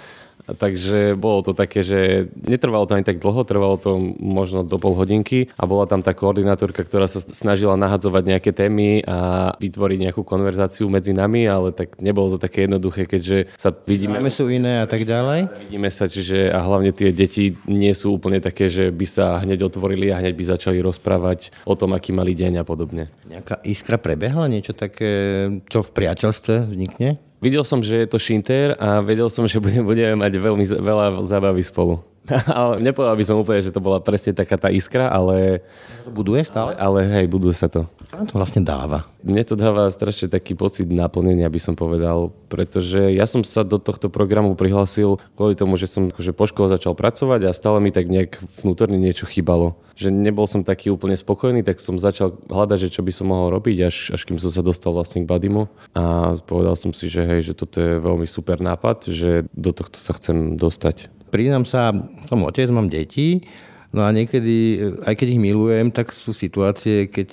Takže 0.58 1.14
bolo 1.20 1.46
to 1.46 1.52
také, 1.54 1.86
že 1.86 2.30
netrvalo 2.34 2.88
to 2.90 2.96
ani 2.98 3.06
tak 3.06 3.22
dlho, 3.22 3.46
trvalo 3.46 3.76
to 3.78 4.00
možno 4.18 4.66
do 4.66 4.82
pol 4.82 4.98
hodinky 4.98 5.52
a 5.60 5.70
bola 5.70 5.86
tam 5.86 6.02
tá 6.02 6.16
koordinátorka, 6.16 6.82
ktorá 6.82 7.06
sa 7.06 7.22
snažila 7.22 7.78
nahadzovať 7.78 8.24
nejaké 8.26 8.52
témy 8.56 9.04
a 9.06 9.52
vytvoriť 9.60 10.00
nejakú 10.10 10.22
konverzáciu 10.26 10.90
medzi 10.90 11.14
nami, 11.14 11.46
ale 11.46 11.76
tak 11.76 12.00
nebolo 12.02 12.34
to 12.34 12.38
také 12.42 12.66
jednoduché, 12.66 13.06
keďže 13.06 13.52
sa 13.60 13.70
vidíme... 13.74 14.18
Máme 14.18 14.34
sú 14.34 14.50
iné 14.50 14.82
a 14.82 14.88
tak 14.90 15.06
ďalej? 15.06 15.70
Vidíme 15.70 15.90
sa, 15.94 16.10
čiže 16.10 16.50
a 16.50 16.60
hlavne 16.64 16.96
tie 16.96 17.14
deti 17.14 17.60
nie 17.70 17.94
sú 17.94 18.18
úplne 18.18 18.42
také, 18.42 18.72
že 18.72 18.90
by 18.90 19.06
sa 19.06 19.42
hneď 19.44 19.70
otvorili 19.70 20.10
a 20.10 20.20
hneď 20.20 20.34
by 20.34 20.44
začali 20.58 20.80
rozprávať 20.82 21.54
o 21.68 21.76
tom, 21.78 21.94
aký 21.94 22.16
mali 22.16 22.34
deň 22.34 22.62
a 22.62 22.66
podobne. 22.66 23.12
Nejaká 23.30 23.62
iskra 23.68 24.00
prebehla? 24.00 24.50
Niečo 24.50 24.74
také, 24.74 25.46
čo 25.70 25.86
v 25.86 25.92
priateľstve 25.94 26.74
vznikne? 26.74 27.29
Videl 27.40 27.64
som, 27.64 27.80
že 27.80 28.04
je 28.04 28.08
to 28.08 28.20
Šinter 28.20 28.76
a 28.76 29.00
vedel 29.00 29.32
som, 29.32 29.48
že 29.48 29.64
budeme, 29.64 29.88
mať 30.20 30.34
veľmi 30.36 30.66
veľa 30.68 31.24
zábavy 31.24 31.64
spolu. 31.64 32.04
ale 32.52 32.84
nepovedal 32.84 33.16
by 33.16 33.26
som 33.26 33.40
úplne, 33.40 33.64
že 33.64 33.72
to 33.72 33.80
bola 33.80 34.04
presne 34.04 34.36
taká 34.36 34.60
tá 34.60 34.68
iskra, 34.70 35.08
ale, 35.08 35.64
To 36.04 36.12
buduje 36.12 36.44
stále? 36.44 36.76
ale 36.76 37.08
hej, 37.08 37.26
budú 37.32 37.50
sa 37.56 37.72
to. 37.72 37.88
Čo 38.10 38.18
vám 38.18 38.26
to 38.26 38.42
vlastne 38.42 38.66
dáva? 38.66 39.06
Mne 39.22 39.46
to 39.46 39.54
dáva 39.54 39.86
strašne 39.94 40.34
taký 40.34 40.58
pocit 40.58 40.90
naplnenia, 40.90 41.46
by 41.46 41.62
som 41.62 41.78
povedal, 41.78 42.34
pretože 42.50 43.14
ja 43.14 43.30
som 43.30 43.46
sa 43.46 43.62
do 43.62 43.78
tohto 43.78 44.10
programu 44.10 44.58
prihlásil 44.58 45.22
kvôli 45.38 45.54
tomu, 45.54 45.78
že 45.78 45.86
som 45.86 46.10
akože 46.10 46.34
po 46.34 46.50
škole 46.50 46.74
začal 46.74 46.98
pracovať 46.98 47.46
a 47.46 47.54
stále 47.54 47.78
mi 47.78 47.94
tak 47.94 48.10
nejak 48.10 48.42
vnútorne 48.66 48.98
niečo 48.98 49.30
chýbalo. 49.30 49.78
Že 49.94 50.10
nebol 50.10 50.50
som 50.50 50.66
taký 50.66 50.90
úplne 50.90 51.14
spokojný, 51.14 51.62
tak 51.62 51.78
som 51.78 52.02
začal 52.02 52.34
hľadať, 52.50 52.90
že 52.90 52.94
čo 52.98 53.06
by 53.06 53.14
som 53.14 53.30
mohol 53.30 53.54
robiť, 53.54 53.78
až, 53.86 54.18
až 54.18 54.26
kým 54.26 54.42
som 54.42 54.50
sa 54.50 54.66
dostal 54.66 54.90
vlastne 54.90 55.22
k 55.22 55.30
Badimu. 55.30 55.70
A 55.94 56.34
povedal 56.50 56.74
som 56.82 56.90
si, 56.98 57.14
že 57.14 57.22
hej, 57.22 57.46
že 57.46 57.54
toto 57.54 57.78
je 57.78 58.02
veľmi 58.02 58.26
super 58.26 58.58
nápad, 58.58 59.06
že 59.06 59.46
do 59.54 59.70
tohto 59.70 60.02
sa 60.02 60.18
chcem 60.18 60.58
dostať. 60.58 61.14
Priznám 61.30 61.62
sa, 61.62 61.94
som 62.26 62.42
otec, 62.42 62.74
mám 62.74 62.90
deti, 62.90 63.46
no 63.94 64.06
a 64.06 64.10
niekedy, 64.14 64.80
aj 65.06 65.14
keď 65.18 65.28
ich 65.34 65.42
milujem, 65.42 65.90
tak 65.90 66.14
sú 66.14 66.34
situácie, 66.34 67.10
keď 67.10 67.30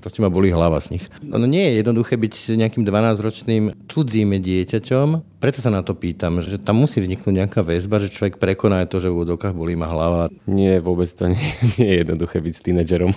proste 0.00 0.20
ma 0.24 0.32
boli 0.32 0.48
hlava 0.48 0.80
z 0.80 0.98
nich. 0.98 1.04
No 1.20 1.44
nie 1.44 1.62
je 1.68 1.84
jednoduché 1.84 2.16
byť 2.16 2.58
nejakým 2.58 2.84
12-ročným 2.84 3.88
cudzím 3.88 4.36
dieťaťom, 4.36 5.37
preto 5.38 5.62
sa 5.62 5.70
na 5.70 5.86
to 5.86 5.94
pýtam, 5.94 6.42
že 6.42 6.58
tam 6.58 6.82
musí 6.82 6.98
vzniknúť 6.98 7.34
nejaká 7.46 7.60
väzba, 7.62 8.02
že 8.02 8.10
človek 8.10 8.42
prekoná 8.42 8.82
to, 8.90 8.98
že 8.98 9.06
v 9.06 9.22
úvodokách 9.22 9.54
bolí 9.54 9.78
ma 9.78 9.86
hlava. 9.86 10.26
Nie, 10.50 10.82
vôbec 10.82 11.06
to 11.14 11.30
nie, 11.30 11.38
nie 11.78 11.88
je 11.94 11.96
jednoduché 12.02 12.42
byť 12.42 12.54
s 12.58 12.64
tínedžerom. 12.66 13.12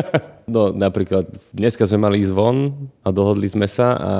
no 0.54 0.70
napríklad 0.70 1.26
dneska 1.50 1.82
sme 1.90 2.06
mali 2.06 2.22
ísť 2.22 2.32
von 2.32 2.88
a 3.02 3.10
dohodli 3.10 3.50
sme 3.50 3.66
sa 3.66 3.88
a 3.98 4.12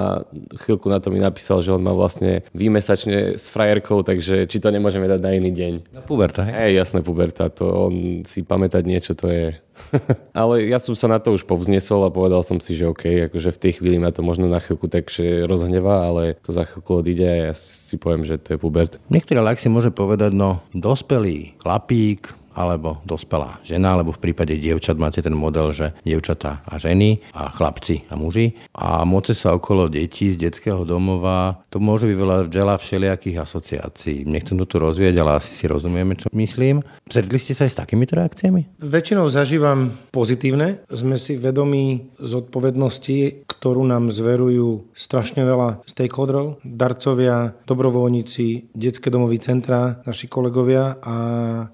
chvíľku 0.66 0.90
na 0.90 0.98
to 0.98 1.14
mi 1.14 1.22
napísal, 1.22 1.62
že 1.62 1.70
on 1.70 1.82
má 1.82 1.94
vlastne 1.94 2.42
výmesačne 2.52 3.38
s 3.38 3.46
frajerkou, 3.54 4.02
takže 4.02 4.50
či 4.50 4.58
to 4.58 4.74
nemôžeme 4.74 5.06
dať 5.06 5.20
na 5.22 5.30
iný 5.38 5.54
deň. 5.54 5.72
No 5.94 6.00
puberta, 6.02 6.42
hej? 6.42 6.54
Hej, 6.54 6.72
jasné, 6.82 7.06
puberta, 7.06 7.46
to 7.54 7.70
on 7.70 8.26
si 8.26 8.42
pamätať 8.42 8.82
niečo, 8.82 9.14
to 9.14 9.30
je... 9.30 9.46
Ale 10.36 10.66
ja 10.66 10.78
som 10.78 10.94
sa 10.94 11.10
na 11.10 11.18
to 11.18 11.34
už 11.34 11.46
povznesol 11.46 12.06
a 12.06 12.14
povedal 12.14 12.42
som 12.46 12.58
si, 12.62 12.74
že 12.78 12.88
OK, 12.88 13.30
akože 13.30 13.50
v 13.54 13.60
tej 13.60 13.72
chvíli 13.80 13.96
ma 13.98 14.14
to 14.14 14.22
možno 14.22 14.46
na 14.46 14.62
chvíľku 14.62 14.86
takže 14.86 15.46
rozhnevá, 15.50 16.08
ale 16.10 16.38
to 16.42 16.54
za 16.54 16.66
chvíľku 16.66 17.02
odíde 17.02 17.26
a 17.26 17.36
ja 17.50 17.54
si 17.54 17.98
poviem, 17.98 18.22
že 18.22 18.38
to 18.38 18.54
je 18.54 18.58
pubert. 18.58 19.02
Niektorý 19.10 19.42
lak 19.42 19.58
si 19.58 19.68
môže 19.70 19.90
povedať, 19.90 20.34
no 20.34 20.62
dospelý 20.72 21.58
chlapík, 21.62 22.43
alebo 22.54 23.02
dospelá 23.02 23.58
žena, 23.66 23.98
alebo 23.98 24.14
v 24.14 24.30
prípade 24.30 24.54
dievčat 24.56 24.96
máte 24.96 25.20
ten 25.20 25.34
model, 25.34 25.74
že 25.74 25.92
dievčatá 26.06 26.62
a 26.64 26.78
ženy 26.78 27.20
a 27.34 27.50
chlapci 27.50 28.06
a 28.08 28.14
muži. 28.14 28.54
A 28.74 29.02
moce 29.02 29.34
sa 29.34 29.52
okolo 29.52 29.90
detí 29.90 30.30
z 30.32 30.40
detského 30.48 30.86
domova, 30.86 31.66
to 31.68 31.82
môže 31.82 32.06
vyvolať 32.06 32.50
veľa 32.50 32.78
všelijakých 32.78 33.42
asociácií. 33.42 34.22
Nechcem 34.24 34.54
to 34.62 34.66
tu 34.66 34.78
rozvieť, 34.78 35.14
ale 35.18 35.42
asi 35.42 35.50
si 35.52 35.66
rozumieme, 35.66 36.14
čo 36.14 36.30
myslím. 36.30 36.80
Stretli 37.10 37.38
ste 37.42 37.52
sa 37.58 37.66
aj 37.66 37.72
s 37.74 37.80
takýmito 37.82 38.14
reakciami? 38.14 38.80
Väčšinou 38.80 39.26
zažívam 39.28 39.92
pozitívne. 40.14 40.86
Sme 40.88 41.18
si 41.18 41.34
vedomí 41.34 42.14
zodpovednosti, 42.22 43.44
ktorú 43.50 43.82
nám 43.84 44.14
zverujú 44.14 44.94
strašne 44.94 45.42
veľa 45.42 45.82
stakeholderov, 45.88 46.62
darcovia, 46.62 47.52
dobrovoľníci, 47.66 48.72
detské 48.72 49.10
domovy 49.10 49.42
centra, 49.42 50.00
naši 50.06 50.30
kolegovia 50.30 50.96
a 51.02 51.16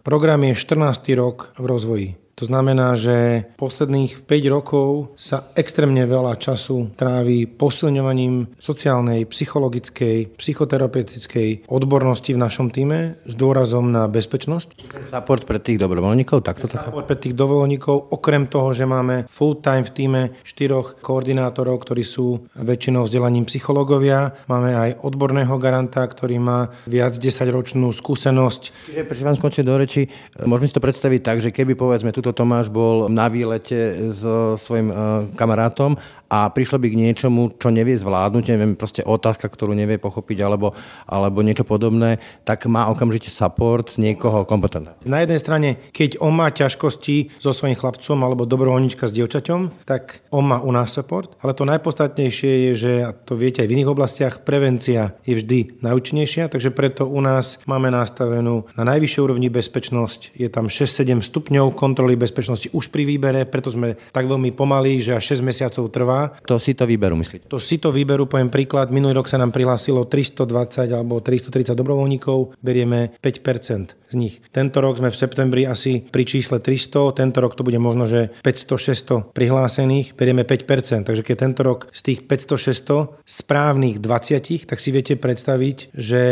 program 0.00 0.42
je 0.48 0.54
14. 0.70 1.14
rok 1.18 1.50
v 1.58 1.66
rozvoji. 1.66 2.14
To 2.40 2.48
znamená, 2.48 2.96
že 2.96 3.44
posledných 3.60 4.24
5 4.24 4.54
rokov 4.56 5.12
sa 5.20 5.52
extrémne 5.52 6.08
veľa 6.08 6.40
času 6.40 6.88
trávi 6.96 7.44
posilňovaním 7.44 8.56
sociálnej, 8.56 9.28
psychologickej, 9.28 10.40
psychoterapeutickej 10.40 11.68
odbornosti 11.68 12.32
v 12.32 12.40
našom 12.40 12.72
týme 12.72 13.20
s 13.28 13.36
dôrazom 13.36 13.92
na 13.92 14.08
bezpečnosť. 14.08 14.88
Support 15.04 15.44
pre 15.44 15.60
tých 15.60 15.76
dobrovoľníkov, 15.76 16.40
takto 16.40 16.64
to 16.64 16.80
Support 16.80 17.04
pre 17.04 17.20
tých 17.20 17.36
dobrovoľníkov, 17.36 18.16
okrem 18.16 18.48
toho, 18.48 18.72
že 18.72 18.88
máme 18.88 19.28
full-time 19.28 19.84
v 19.84 19.92
týme 19.92 20.22
štyroch 20.40 21.04
koordinátorov, 21.04 21.84
ktorí 21.84 22.00
sú 22.00 22.48
väčšinou 22.56 23.04
vzdelaním 23.04 23.44
psychológovia. 23.44 24.32
Máme 24.48 24.72
aj 24.72 25.04
odborného 25.04 25.60
garanta, 25.60 26.00
ktorý 26.00 26.40
má 26.40 26.72
viac 26.88 27.20
10-ročnú 27.20 27.92
skúsenosť 27.92 28.62
Čiže 28.88 29.04
prečo 29.04 29.26
vám 29.26 29.36
skočiť 29.36 29.64
do 29.66 29.74
reči, 29.76 30.08
môžeme 30.48 30.66
si 30.70 30.76
to 30.76 30.82
predstaviť 30.82 31.20
tak, 31.20 31.38
že 31.44 31.52
keby 31.52 31.76
povedzme 31.76 32.14
tuto 32.14 32.29
Tomáš 32.32 32.68
bol 32.68 33.08
na 33.08 33.28
výlete 33.28 34.12
so 34.14 34.54
svojím 34.56 34.90
uh, 34.90 34.96
kamarátom 35.34 35.96
a 36.30 36.46
prišlo 36.46 36.78
by 36.78 36.86
k 36.94 37.00
niečomu, 37.10 37.50
čo 37.58 37.74
nevie 37.74 37.98
zvládnuť, 37.98 38.44
neviem, 38.54 38.78
proste 38.78 39.02
otázka, 39.02 39.50
ktorú 39.50 39.74
nevie 39.74 39.98
pochopiť 39.98 40.38
alebo, 40.46 40.78
alebo 41.10 41.42
niečo 41.42 41.66
podobné, 41.66 42.22
tak 42.46 42.70
má 42.70 42.86
okamžite 42.86 43.34
support 43.34 43.98
niekoho 43.98 44.46
kompetentného. 44.46 44.94
Na 45.10 45.26
jednej 45.26 45.42
strane, 45.42 45.68
keď 45.90 46.22
on 46.22 46.38
má 46.38 46.54
ťažkosti 46.54 47.42
so 47.42 47.50
svojím 47.50 47.74
chlapcom 47.74 48.18
alebo 48.22 48.46
dobrovoľnička 48.46 49.10
s 49.10 49.12
dievčaťom, 49.12 49.82
tak 49.82 50.22
on 50.30 50.46
má 50.46 50.62
u 50.62 50.70
nás 50.70 50.94
support. 50.94 51.34
Ale 51.42 51.58
to 51.58 51.66
najpodstatnejšie 51.66 52.70
je, 52.70 52.72
že, 52.78 52.92
a 53.02 53.10
to 53.10 53.34
viete 53.34 53.58
aj 53.58 53.68
v 53.68 53.74
iných 53.82 53.90
oblastiach, 53.90 54.34
prevencia 54.46 55.18
je 55.26 55.34
vždy 55.34 55.82
najúčinnejšia, 55.82 56.46
takže 56.46 56.70
preto 56.70 57.10
u 57.10 57.18
nás 57.18 57.58
máme 57.66 57.90
nastavenú 57.90 58.70
na 58.78 58.86
najvyššej 58.86 59.24
úrovni 59.26 59.50
bezpečnosť. 59.50 60.38
Je 60.38 60.46
tam 60.46 60.70
6-7 60.70 61.26
stupňov 61.26 61.74
kontroly 61.74 62.14
bezpečnosti 62.14 62.70
už 62.70 62.94
pri 62.94 63.02
výbere, 63.02 63.42
preto 63.50 63.74
sme 63.74 63.98
tak 64.14 64.30
veľmi 64.30 64.54
pomalí, 64.54 65.02
že 65.02 65.18
až 65.18 65.34
6 65.34 65.42
mesiacov 65.42 65.90
trvá. 65.90 66.19
To 66.48 66.56
si 66.58 66.72
to 66.74 66.88
výberu, 66.88 67.14
myslíte? 67.20 67.46
To 67.52 67.60
si 67.60 67.76
to 67.78 67.92
výberu, 67.92 68.26
poviem 68.26 68.48
príklad, 68.48 68.88
minulý 68.88 69.20
rok 69.20 69.28
sa 69.28 69.36
nám 69.36 69.52
prihlásilo 69.52 70.08
320 70.08 70.90
alebo 70.90 71.20
330 71.20 71.76
dobrovoľníkov, 71.76 72.58
berieme 72.64 73.14
5% 73.20 73.99
z 74.10 74.14
nich. 74.18 74.34
Tento 74.50 74.82
rok 74.82 74.98
sme 74.98 75.08
v 75.08 75.16
septembri 75.16 75.62
asi 75.64 76.02
pri 76.02 76.26
čísle 76.26 76.58
300, 76.58 77.14
tento 77.16 77.38
rok 77.38 77.54
to 77.54 77.62
bude 77.62 77.78
možno, 77.78 78.10
že 78.10 78.34
500-600 78.42 79.30
prihlásených, 79.32 80.18
berieme 80.18 80.42
5%, 80.42 81.06
takže 81.06 81.22
keď 81.22 81.36
tento 81.38 81.62
rok 81.62 81.88
z 81.94 82.00
tých 82.12 82.20
500-600 82.26 83.22
správnych 83.24 84.02
20, 84.02 84.66
tak 84.66 84.78
si 84.82 84.90
viete 84.90 85.14
predstaviť, 85.14 85.94
že 85.94 86.22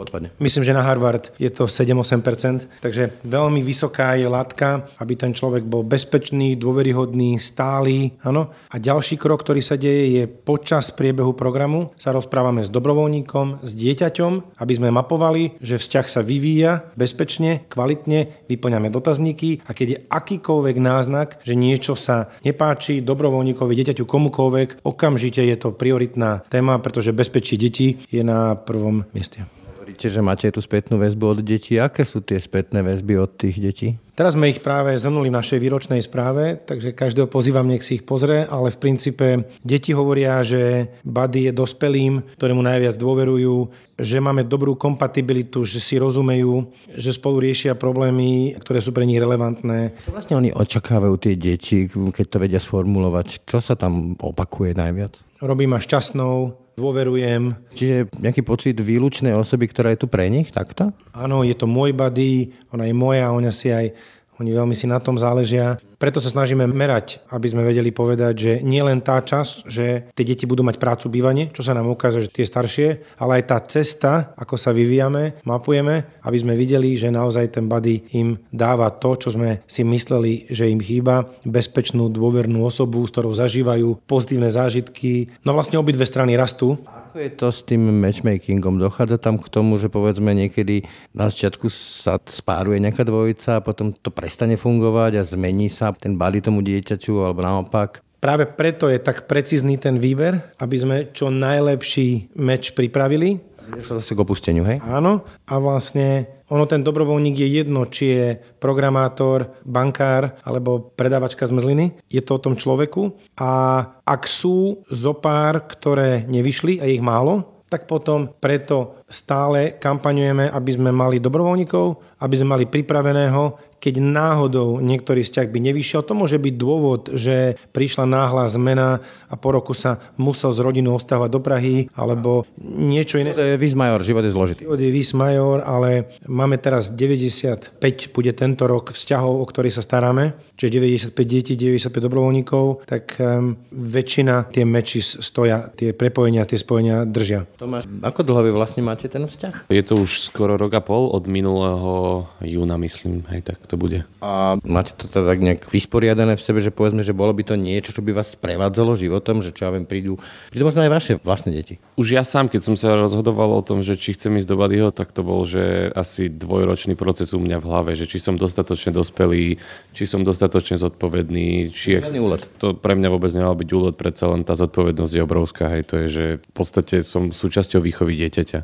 Odpadne. 0.00 0.32
myslím, 0.40 0.64
že 0.64 0.72
na 0.72 0.82
Harvard 0.82 1.30
je 1.36 1.52
to 1.52 1.68
7-8%, 1.68 2.80
takže 2.80 3.12
veľmi 3.22 3.60
vysoká 3.60 4.16
je 4.16 4.26
látka, 4.26 4.88
aby 4.98 5.14
ten 5.14 5.36
človek 5.36 5.68
bol 5.68 5.84
bezpečný, 5.84 6.56
dôveryhodný, 6.56 7.36
stály. 7.36 8.16
Áno? 8.24 8.54
A 8.72 8.76
ďalší 8.80 9.20
krok, 9.20 9.44
ktorý 9.44 9.60
sa 9.60 9.76
deje, 9.76 10.22
je 10.22 10.24
počas 10.30 10.88
priebehu 10.94 11.36
programu 11.36 11.92
sa 11.98 12.14
rozprávame 12.14 12.62
s 12.64 12.70
dobrovoľníkom, 12.72 13.66
s 13.66 13.70
dieťaťom, 13.76 14.58
aby 14.62 14.72
sme 14.72 14.94
mapovali, 14.94 15.58
že 15.58 15.76
vzťah 15.76 16.06
sa 16.06 16.20
vyvíja 16.22 16.94
bezpečne, 17.02 17.66
kvalitne, 17.66 18.46
vyplňame 18.46 18.86
dotazníky 18.94 19.66
a 19.66 19.74
keď 19.74 19.86
je 19.90 20.02
akýkoľvek 20.06 20.76
náznak, 20.78 21.42
že 21.42 21.58
niečo 21.58 21.98
sa 21.98 22.30
nepáči 22.46 23.02
dobrovoľníkovi, 23.02 23.74
dieťaťu, 23.74 24.06
komukoľvek, 24.06 24.86
okamžite 24.86 25.42
je 25.42 25.56
to 25.58 25.74
prioritná 25.74 26.46
téma, 26.46 26.78
pretože 26.78 27.10
bezpečie 27.10 27.58
detí 27.58 27.98
je 28.14 28.22
na 28.22 28.54
prvom 28.54 29.02
mieste. 29.10 29.61
Hovoríte, 29.92 30.08
že 30.08 30.24
máte 30.24 30.48
tú 30.48 30.64
spätnú 30.64 30.96
väzbu 30.96 31.36
od 31.36 31.38
detí. 31.44 31.76
Aké 31.76 32.00
sú 32.00 32.24
tie 32.24 32.40
spätné 32.40 32.80
väzby 32.80 33.20
od 33.20 33.36
tých 33.36 33.60
detí? 33.60 33.88
Teraz 34.16 34.32
sme 34.32 34.48
ich 34.48 34.64
práve 34.64 34.96
zhrnuli 34.96 35.28
v 35.28 35.36
našej 35.36 35.60
výročnej 35.60 36.00
správe, 36.00 36.56
takže 36.64 36.96
každého 36.96 37.28
pozývam, 37.28 37.68
nech 37.68 37.84
si 37.84 38.00
ich 38.00 38.04
pozrie, 38.08 38.48
ale 38.48 38.72
v 38.72 38.80
princípe 38.80 39.44
deti 39.60 39.92
hovoria, 39.92 40.40
že 40.40 40.88
Buddy 41.04 41.48
je 41.48 41.52
dospelým, 41.52 42.24
ktorému 42.40 42.64
najviac 42.64 42.96
dôverujú, 42.96 43.68
že 44.00 44.16
máme 44.16 44.48
dobrú 44.48 44.80
kompatibilitu, 44.80 45.68
že 45.68 45.76
si 45.76 46.00
rozumejú, 46.00 46.72
že 46.96 47.12
spolu 47.12 47.44
riešia 47.44 47.76
problémy, 47.76 48.56
ktoré 48.64 48.80
sú 48.80 48.96
pre 48.96 49.04
nich 49.04 49.20
relevantné. 49.20 49.92
Čo 50.08 50.16
vlastne 50.16 50.40
oni 50.40 50.56
očakávajú 50.56 51.14
tie 51.20 51.36
deti, 51.36 51.84
keď 51.88 52.26
to 52.32 52.40
vedia 52.40 52.64
sformulovať? 52.64 53.44
Čo 53.44 53.60
sa 53.60 53.76
tam 53.76 54.16
opakuje 54.16 54.72
najviac? 54.72 55.20
Robí 55.44 55.68
ma 55.68 55.76
šťastnou, 55.76 56.61
dôverujem. 56.76 57.56
Čiže 57.76 58.12
nejaký 58.18 58.42
pocit 58.42 58.76
výlučnej 58.78 59.36
osoby, 59.36 59.68
ktorá 59.68 59.92
je 59.92 60.02
tu 60.02 60.06
pre 60.08 60.28
nich, 60.32 60.48
takto? 60.50 60.92
Áno, 61.12 61.44
je 61.44 61.52
to 61.56 61.68
môj 61.68 61.92
buddy, 61.92 62.52
ona 62.72 62.88
je 62.88 62.94
moja, 62.96 63.28
ona 63.32 63.52
si 63.52 63.68
aj 63.68 63.92
oni 64.40 64.50
veľmi 64.50 64.74
si 64.74 64.90
na 64.90 64.98
tom 64.98 65.14
záležia. 65.14 65.78
Preto 66.02 66.18
sa 66.18 66.34
snažíme 66.34 66.66
merať, 66.66 67.22
aby 67.30 67.46
sme 67.46 67.62
vedeli 67.62 67.94
povedať, 67.94 68.34
že 68.34 68.52
nie 68.66 68.82
len 68.82 68.98
tá 68.98 69.22
čas, 69.22 69.62
že 69.70 70.10
tie 70.18 70.26
deti 70.26 70.50
budú 70.50 70.66
mať 70.66 70.82
prácu 70.82 71.06
bývanie, 71.06 71.54
čo 71.54 71.62
sa 71.62 71.78
nám 71.78 71.86
ukáže, 71.86 72.26
že 72.26 72.34
tie 72.34 72.42
staršie, 72.42 73.14
ale 73.22 73.38
aj 73.38 73.44
tá 73.46 73.62
cesta, 73.62 74.34
ako 74.34 74.58
sa 74.58 74.74
vyvíjame, 74.74 75.38
mapujeme, 75.46 76.18
aby 76.26 76.36
sme 76.42 76.58
videli, 76.58 76.98
že 76.98 77.14
naozaj 77.14 77.54
ten 77.54 77.70
buddy 77.70 78.02
im 78.18 78.34
dáva 78.50 78.90
to, 78.90 79.14
čo 79.14 79.38
sme 79.38 79.62
si 79.70 79.86
mysleli, 79.86 80.50
že 80.50 80.66
im 80.66 80.82
chýba, 80.82 81.22
bezpečnú, 81.46 82.10
dôvernú 82.10 82.66
osobu, 82.66 83.06
s 83.06 83.14
ktorou 83.14 83.30
zažívajú 83.38 84.02
pozitívne 84.02 84.50
zážitky. 84.50 85.30
No 85.46 85.54
vlastne 85.54 85.78
obidve 85.78 86.02
strany 86.02 86.34
rastú. 86.34 86.82
Ako 86.82 87.14
je 87.22 87.30
to 87.30 87.46
s 87.52 87.62
tým 87.62 87.78
matchmakingom? 88.02 88.82
Dochádza 88.82 89.22
tam 89.22 89.38
k 89.38 89.46
tomu, 89.52 89.78
že 89.78 89.86
povedzme 89.86 90.34
niekedy 90.34 90.82
na 91.14 91.30
začiatku 91.30 91.70
sa 91.70 92.18
spáruje 92.26 92.82
nejaká 92.82 93.06
dvojica 93.06 93.60
a 93.60 93.64
potom 93.64 93.94
to 93.94 94.10
prestane 94.10 94.58
fungovať 94.58 95.20
a 95.20 95.22
zmení 95.22 95.70
sa 95.70 95.91
ten 95.98 96.16
body 96.16 96.40
tomu 96.44 96.60
dieťaťu 96.64 97.24
alebo 97.24 97.40
naopak? 97.42 98.04
Práve 98.22 98.46
preto 98.46 98.86
je 98.86 99.02
tak 99.02 99.26
precízny 99.26 99.82
ten 99.82 99.98
výber, 99.98 100.54
aby 100.62 100.76
sme 100.78 100.96
čo 101.10 101.26
najlepší 101.26 102.38
meč 102.38 102.70
pripravili 102.70 103.52
Išlo 103.70 104.02
zase 104.02 104.18
k 104.18 104.22
opusteniu, 104.26 104.66
hej? 104.66 104.82
Áno, 104.82 105.22
a 105.46 105.54
vlastne 105.62 106.42
ono 106.50 106.66
ten 106.66 106.82
dobrovoľník 106.82 107.36
je 107.38 107.48
jedno, 107.62 107.86
či 107.86 108.04
je 108.10 108.26
programátor, 108.58 109.54
bankár 109.62 110.36
alebo 110.42 110.92
predávačka 110.92 111.46
zmrzliny. 111.46 111.96
Je 112.10 112.20
to 112.20 112.36
o 112.36 112.42
tom 112.42 112.58
človeku. 112.58 113.14
A 113.38 113.80
ak 114.02 114.26
sú 114.26 114.82
zopár, 114.90 115.64
ktoré 115.64 116.26
nevyšli, 116.26 116.82
a 116.82 116.90
ich 116.90 117.00
málo, 117.00 117.64
tak 117.72 117.88
potom 117.88 118.28
preto 118.36 119.00
stále 119.08 119.80
kampaňujeme, 119.80 120.52
aby 120.52 120.70
sme 120.76 120.92
mali 120.92 121.16
dobrovoľníkov, 121.16 122.20
aby 122.20 122.34
sme 122.36 122.52
mali 122.52 122.64
pripraveného, 122.68 123.71
keď 123.82 123.98
náhodou 123.98 124.78
niektorý 124.78 125.26
vzťah 125.26 125.50
by 125.50 125.58
nevyšiel. 125.58 126.06
To 126.06 126.14
môže 126.14 126.38
byť 126.38 126.54
dôvod, 126.54 127.10
že 127.18 127.58
prišla 127.74 128.06
náhla 128.06 128.46
zmena 128.46 129.02
a 129.26 129.34
po 129.34 129.50
roku 129.50 129.74
sa 129.74 129.98
musel 130.14 130.54
z 130.54 130.62
rodinu 130.62 130.94
ostávať 130.94 131.34
do 131.34 131.40
Prahy, 131.42 131.90
alebo 131.98 132.46
niečo 132.62 133.18
iné. 133.18 133.34
To 133.34 133.42
je 133.42 133.58
Vismajor, 133.58 134.06
život 134.06 134.22
je 134.22 134.30
zložitý. 134.30 134.62
Život 134.62 134.78
je 134.78 134.90
Vismajor, 134.94 135.66
ale 135.66 136.14
máme 136.30 136.62
teraz 136.62 136.94
95, 136.94 137.82
bude 138.14 138.30
tento 138.30 138.70
rok 138.70 138.94
vzťahov, 138.94 139.42
o 139.42 139.44
ktorých 139.50 139.74
sa 139.74 139.82
staráme, 139.82 140.38
čiže 140.54 141.10
95 141.10 141.26
detí, 141.26 141.58
95 141.58 142.06
dobrovoľníkov, 142.06 142.86
tak 142.86 143.18
um, 143.18 143.58
väčšina 143.74 144.54
tie 144.54 144.62
meči 144.62 145.02
stoja, 145.02 145.66
tie 145.74 145.90
prepojenia, 145.90 146.46
tie 146.46 146.60
spojenia 146.60 147.02
držia. 147.02 147.50
Tomáš, 147.58 147.90
ako 147.98 148.22
dlho 148.22 148.46
vy 148.46 148.50
vlastne 148.54 148.86
máte 148.86 149.10
ten 149.10 149.26
vzťah? 149.26 149.66
Je 149.74 149.82
to 149.82 149.98
už 149.98 150.30
skoro 150.30 150.54
rok 150.54 150.70
a 150.78 150.82
pol 150.84 151.10
od 151.10 151.26
minulého 151.26 152.28
júna, 152.46 152.78
myslím, 152.78 153.26
hej, 153.34 153.42
tak 153.42 153.58
to 153.72 153.80
bude. 153.80 154.04
A 154.20 154.60
máte 154.68 154.92
to 154.92 155.08
teda 155.08 155.24
tak 155.32 155.40
nejak 155.40 155.64
vysporiadané 155.72 156.36
v 156.36 156.44
sebe, 156.44 156.60
že 156.60 156.68
povedzme, 156.68 157.00
že 157.00 157.16
bolo 157.16 157.32
by 157.32 157.40
to 157.48 157.56
niečo, 157.56 157.96
čo 157.96 158.04
by 158.04 158.12
vás 158.12 158.36
prevádzalo 158.36 159.00
životom, 159.00 159.40
že 159.40 159.56
čo 159.56 159.64
ja 159.64 159.72
viem, 159.72 159.88
prídu, 159.88 160.20
prídu 160.52 160.68
možno 160.68 160.84
aj 160.84 160.92
vaše 160.92 161.12
vlastné 161.24 161.56
deti. 161.56 161.80
Už 161.96 162.12
ja 162.12 162.20
sám, 162.20 162.52
keď 162.52 162.68
som 162.68 162.74
sa 162.76 162.92
rozhodoval 163.00 163.48
o 163.56 163.64
tom, 163.64 163.80
že 163.80 163.96
či 163.96 164.12
chcem 164.12 164.36
ísť 164.36 164.48
do 164.52 164.60
Badyho, 164.60 164.92
tak 164.92 165.16
to 165.16 165.24
bol, 165.24 165.48
že 165.48 165.88
asi 165.96 166.28
dvojročný 166.28 166.92
proces 166.92 167.32
u 167.32 167.40
mňa 167.40 167.56
v 167.64 167.68
hlave, 167.72 167.90
že 167.96 168.04
či 168.04 168.20
som 168.20 168.36
dostatočne 168.36 168.92
dospelý, 168.92 169.56
či 169.96 170.04
som 170.04 170.20
dostatočne 170.20 170.76
zodpovedný, 170.76 171.72
či 171.72 171.96
je... 171.96 172.00
úlet. 172.20 172.44
To 172.60 172.76
pre 172.76 172.92
mňa 172.92 173.08
vôbec 173.08 173.32
nemal 173.32 173.56
byť 173.56 173.68
úlet, 173.72 173.96
predsa 173.96 174.28
len 174.28 174.44
tá 174.44 174.52
zodpovednosť 174.52 175.12
je 175.16 175.22
obrovská, 175.24 175.72
hej, 175.72 175.88
to 175.88 175.94
je, 176.04 176.06
že 176.12 176.24
v 176.44 176.52
podstate 176.52 177.00
som 177.00 177.32
súčasťou 177.32 177.80
výchovy 177.80 178.20
dieťaťa. 178.20 178.60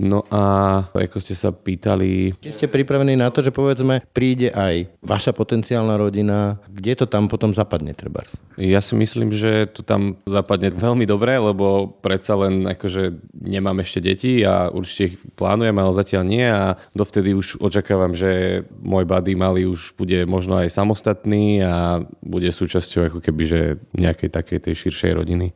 No 0.00 0.24
a 0.32 0.42
ako 0.96 1.20
ste 1.20 1.36
sa 1.36 1.52
pýtali... 1.52 2.32
Keď 2.40 2.52
ste 2.56 2.72
pripravení 2.72 3.20
na 3.20 3.28
to, 3.28 3.44
že 3.44 3.52
povedzme 3.52 4.00
príde 4.16 4.48
aj 4.48 4.88
vaša 5.04 5.36
potenciálna 5.36 6.00
rodina, 6.00 6.56
kde 6.72 7.04
to 7.04 7.04
tam 7.04 7.28
potom 7.28 7.52
zapadne 7.52 7.92
trebárs? 7.92 8.40
Ja 8.56 8.80
si 8.80 8.96
myslím, 8.96 9.28
že 9.28 9.68
to 9.68 9.84
tam 9.84 10.16
zapadne 10.24 10.72
veľmi 10.72 11.04
dobre, 11.04 11.36
lebo 11.36 11.92
predsa 12.00 12.32
len 12.40 12.64
akože 12.64 13.12
nemám 13.36 13.84
ešte 13.84 14.00
deti 14.00 14.40
a 14.40 14.72
určite 14.72 15.12
ich 15.12 15.16
plánujem, 15.36 15.76
ale 15.76 15.92
zatiaľ 15.92 16.24
nie 16.24 16.48
a 16.48 16.80
dovtedy 16.96 17.36
už 17.36 17.60
očakávam, 17.60 18.16
že 18.16 18.64
môj 18.80 19.04
buddy 19.04 19.36
malý 19.36 19.68
už 19.68 20.00
bude 20.00 20.24
možno 20.24 20.56
aj 20.64 20.72
samostatný 20.72 21.60
a 21.60 22.00
bude 22.24 22.48
súčasťou 22.48 23.12
ako 23.12 23.18
keby 23.20 23.42
že 23.44 23.60
nejakej 23.92 24.32
takej 24.32 24.58
tej 24.64 24.74
širšej 24.88 25.12
rodiny. 25.12 25.52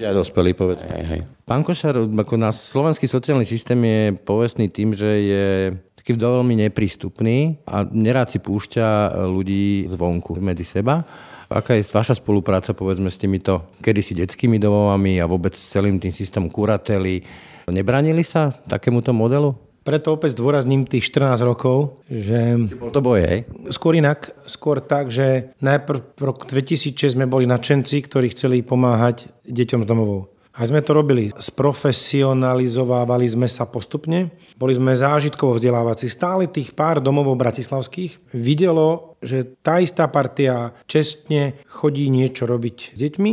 Ja 0.00 0.16
dospelý, 0.16 0.56
povedz. 0.56 0.80
Hej, 0.80 1.04
hej. 1.04 1.20
Pán 1.44 1.60
Košar, 1.60 1.92
ako 1.92 2.34
náš 2.40 2.64
slovenský 2.72 3.04
sociálny 3.04 3.44
systém 3.44 3.76
je 3.84 4.16
povestný 4.24 4.72
tým, 4.72 4.96
že 4.96 5.04
je 5.04 5.46
taký 5.92 6.16
veľmi 6.16 6.56
neprístupný 6.56 7.60
a 7.68 7.84
nerád 7.84 8.32
si 8.32 8.40
púšťa 8.40 9.12
ľudí 9.28 9.84
zvonku 9.92 10.40
medzi 10.40 10.64
seba. 10.64 11.04
Aká 11.52 11.76
je 11.76 11.84
vaša 11.84 12.16
spolupráca, 12.16 12.72
povedzme, 12.72 13.12
s 13.12 13.20
týmito 13.20 13.76
kedysi 13.84 14.16
detskými 14.16 14.56
domovami 14.56 15.20
a 15.20 15.28
vôbec 15.28 15.52
s 15.52 15.68
celým 15.68 16.00
tým 16.00 16.16
systémom 16.16 16.48
kurately? 16.48 17.20
Nebranili 17.68 18.24
sa 18.24 18.48
takémuto 18.48 19.12
modelu? 19.12 19.52
Preto 19.90 20.14
opäť 20.14 20.38
zdôrazním 20.38 20.86
tých 20.86 21.10
14 21.10 21.42
rokov, 21.42 21.98
že... 22.06 22.62
Bol 22.78 22.94
to 22.94 23.02
hej? 23.18 23.42
Skôr 23.74 23.98
inak, 23.98 24.30
skôr 24.46 24.78
tak, 24.78 25.10
že 25.10 25.50
najprv 25.58 26.14
v 26.14 26.22
roku 26.22 26.46
2006 26.46 27.18
sme 27.18 27.26
boli 27.26 27.42
nadšenci, 27.50 28.06
ktorí 28.06 28.30
chceli 28.30 28.62
pomáhať 28.62 29.26
deťom 29.50 29.82
z 29.82 29.90
domovou. 29.90 30.30
A 30.54 30.62
sme 30.62 30.78
to 30.78 30.94
robili. 30.94 31.34
Sprofesionalizovávali 31.34 33.26
sme 33.26 33.50
sa 33.50 33.66
postupne. 33.66 34.30
Boli 34.54 34.78
sme 34.78 34.94
zážitkovo 34.94 35.58
vzdelávací. 35.58 36.06
Stále 36.06 36.46
tých 36.46 36.70
pár 36.70 37.02
domovov 37.02 37.34
bratislavských 37.34 38.30
videlo, 38.30 39.18
že 39.18 39.42
tá 39.58 39.82
istá 39.82 40.06
partia 40.06 40.70
čestne 40.86 41.58
chodí 41.66 42.06
niečo 42.14 42.46
robiť 42.46 42.94
s 42.94 42.96
deťmi. 42.98 43.32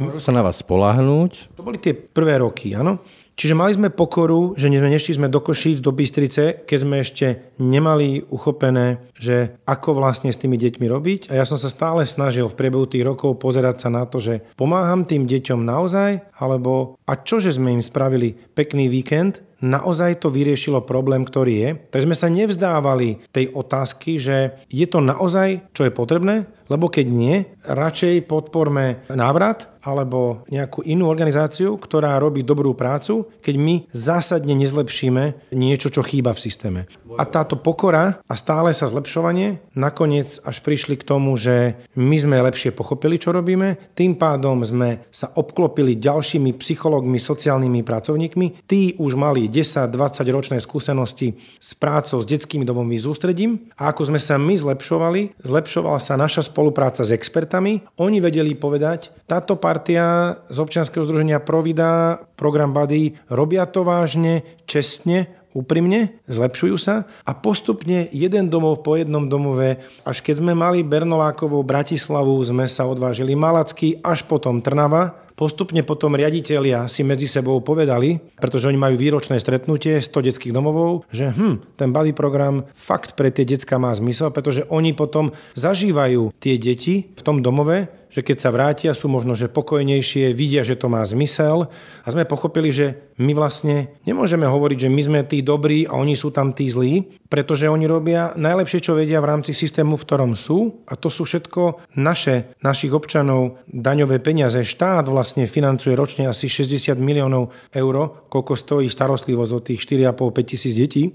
Môžu 0.00 0.24
sa 0.24 0.32
na 0.32 0.40
vás 0.40 0.64
spolahnúť? 0.64 1.52
To 1.52 1.60
boli 1.60 1.76
tie 1.76 1.92
prvé 1.92 2.40
roky, 2.40 2.72
áno. 2.72 3.04
Čiže 3.38 3.54
mali 3.54 3.70
sme 3.78 3.94
pokoru, 3.94 4.58
že 4.58 4.66
nešli 4.66 5.14
sme 5.14 5.30
do 5.30 5.38
Košíc, 5.38 5.78
do 5.78 5.94
Bystrice, 5.94 6.66
keď 6.66 6.78
sme 6.82 6.96
ešte 6.98 7.54
nemali 7.62 8.26
uchopené, 8.34 8.98
že 9.14 9.54
ako 9.62 9.94
vlastne 9.94 10.34
s 10.34 10.42
tými 10.42 10.58
deťmi 10.58 10.86
robiť. 10.90 11.20
A 11.30 11.38
ja 11.38 11.46
som 11.46 11.54
sa 11.54 11.70
stále 11.70 12.02
snažil 12.02 12.50
v 12.50 12.58
priebehu 12.58 12.90
tých 12.90 13.06
rokov 13.06 13.38
pozerať 13.38 13.86
sa 13.86 13.94
na 13.94 14.10
to, 14.10 14.18
že 14.18 14.42
pomáham 14.58 15.06
tým 15.06 15.30
deťom 15.30 15.62
naozaj, 15.62 16.34
alebo 16.34 16.98
a 17.06 17.14
čože 17.14 17.54
sme 17.54 17.78
im 17.78 17.82
spravili 17.82 18.34
pekný 18.34 18.90
víkend, 18.90 19.46
naozaj 19.62 20.22
to 20.22 20.28
vyriešilo 20.30 20.86
problém, 20.86 21.26
ktorý 21.26 21.54
je. 21.54 21.70
Tak 21.90 22.04
sme 22.06 22.16
sa 22.16 22.30
nevzdávali 22.30 23.22
tej 23.34 23.50
otázky, 23.54 24.18
že 24.18 24.58
je 24.70 24.86
to 24.86 25.02
naozaj, 25.02 25.62
čo 25.74 25.86
je 25.86 25.92
potrebné, 25.92 26.46
lebo 26.68 26.92
keď 26.92 27.06
nie, 27.08 27.36
radšej 27.64 28.28
podporme 28.28 29.08
návrat 29.08 29.72
alebo 29.80 30.44
nejakú 30.52 30.84
inú 30.84 31.08
organizáciu, 31.08 31.80
ktorá 31.80 32.20
robí 32.20 32.44
dobrú 32.44 32.76
prácu, 32.76 33.24
keď 33.40 33.54
my 33.56 33.74
zásadne 33.88 34.52
nezlepšíme 34.52 35.54
niečo, 35.56 35.88
čo 35.88 36.04
chýba 36.04 36.36
v 36.36 36.42
systéme. 36.44 36.80
A 37.16 37.24
táto 37.24 37.56
pokora 37.56 38.20
a 38.28 38.34
stále 38.36 38.76
sa 38.76 38.84
zlepšovanie 38.84 39.64
nakoniec 39.72 40.36
až 40.44 40.60
prišli 40.60 41.00
k 41.00 41.06
tomu, 41.08 41.40
že 41.40 41.80
my 41.96 42.16
sme 42.20 42.36
lepšie 42.44 42.76
pochopili, 42.76 43.16
čo 43.16 43.32
robíme, 43.32 43.96
tým 43.96 44.20
pádom 44.20 44.60
sme 44.60 45.08
sa 45.08 45.32
obklopili 45.32 45.96
ďalšími 45.96 46.52
psychológmi, 46.60 47.16
sociálnymi 47.16 47.80
pracovníkmi. 47.80 48.68
Tí 48.68 48.92
už 49.00 49.16
mali 49.16 49.47
10-20 49.48 50.28
ročné 50.28 50.56
skúsenosti 50.60 51.34
s 51.58 51.72
prácou 51.74 52.20
s 52.20 52.28
detskými 52.28 52.62
domovmi 52.62 53.00
s 53.00 53.08
ústredím 53.08 53.72
a 53.74 53.90
ako 53.90 54.12
sme 54.12 54.20
sa 54.20 54.36
my 54.36 54.54
zlepšovali, 54.54 55.40
zlepšovala 55.42 55.98
sa 55.98 56.20
naša 56.20 56.46
spolupráca 56.46 57.02
s 57.02 57.10
expertami. 57.10 57.82
Oni 57.98 58.20
vedeli 58.20 58.52
povedať, 58.54 59.10
táto 59.24 59.56
partia 59.56 60.38
z 60.52 60.56
občianskeho 60.60 61.08
združenia 61.08 61.40
Provida, 61.40 62.20
program 62.36 62.76
Buddy, 62.76 63.16
robia 63.32 63.64
to 63.64 63.82
vážne, 63.82 64.44
čestne, 64.68 65.38
úprimne, 65.56 66.20
zlepšujú 66.28 66.76
sa 66.76 67.08
a 67.24 67.32
postupne 67.32 68.06
jeden 68.12 68.52
domov 68.52 68.84
po 68.84 68.94
jednom 68.94 69.26
domove, 69.26 69.80
až 70.04 70.22
keď 70.22 70.44
sme 70.44 70.52
mali 70.52 70.84
Bernolákovú 70.84 71.60
Bratislavu, 71.64 72.38
sme 72.44 72.68
sa 72.68 72.86
odvážili 72.86 73.34
Malacky, 73.34 73.98
až 74.04 74.22
potom 74.28 74.60
Trnava, 74.60 75.27
Postupne 75.38 75.86
potom 75.86 76.18
riaditeľia 76.18 76.90
si 76.90 77.06
medzi 77.06 77.30
sebou 77.30 77.62
povedali, 77.62 78.18
pretože 78.42 78.66
oni 78.66 78.74
majú 78.74 78.98
výročné 78.98 79.38
stretnutie 79.38 80.02
100 80.02 80.26
detských 80.26 80.50
domovov, 80.50 81.06
že 81.14 81.30
hm, 81.30 81.78
ten 81.78 81.94
Bali 81.94 82.10
program 82.10 82.66
fakt 82.74 83.14
pre 83.14 83.30
tie 83.30 83.46
decka 83.46 83.78
má 83.78 83.94
zmysel, 83.94 84.34
pretože 84.34 84.66
oni 84.66 84.98
potom 84.98 85.30
zažívajú 85.54 86.34
tie 86.42 86.58
deti 86.58 87.14
v 87.14 87.20
tom 87.22 87.38
domove, 87.38 87.86
že 88.08 88.24
keď 88.24 88.36
sa 88.40 88.50
vrátia, 88.50 88.90
sú 88.96 89.06
možno 89.12 89.36
že 89.36 89.52
pokojnejšie, 89.52 90.32
vidia, 90.32 90.64
že 90.64 90.76
to 90.76 90.88
má 90.88 91.04
zmysel 91.04 91.68
a 92.04 92.08
sme 92.08 92.24
pochopili, 92.24 92.72
že 92.72 93.08
my 93.18 93.34
vlastne 93.34 93.90
nemôžeme 94.06 94.46
hovoriť, 94.46 94.86
že 94.86 94.92
my 94.92 95.02
sme 95.02 95.20
tí 95.26 95.42
dobrí 95.42 95.84
a 95.84 95.98
oni 95.98 96.14
sú 96.14 96.30
tam 96.30 96.54
tí 96.54 96.70
zlí, 96.70 97.18
pretože 97.28 97.68
oni 97.68 97.84
robia 97.84 98.32
najlepšie, 98.38 98.80
čo 98.80 98.96
vedia 98.96 99.18
v 99.20 99.28
rámci 99.34 99.52
systému, 99.52 99.98
v 99.98 100.04
ktorom 100.06 100.32
sú 100.38 100.86
a 100.86 100.94
to 100.94 101.10
sú 101.10 101.26
všetko 101.26 101.92
naše, 101.98 102.54
našich 102.62 102.94
občanov, 102.94 103.60
daňové 103.68 104.22
peniaze. 104.22 104.62
Štát 104.62 105.04
vlastne 105.10 105.50
financuje 105.50 105.92
ročne 105.98 106.30
asi 106.30 106.46
60 106.46 106.96
miliónov 106.96 107.50
eur, 107.74 108.24
koľko 108.30 108.52
stojí 108.54 108.86
starostlivosť 108.88 109.52
od 109.52 109.62
tých 109.66 109.80
4,5-5 109.84 110.50
tisíc 110.50 110.74
detí. 110.78 111.12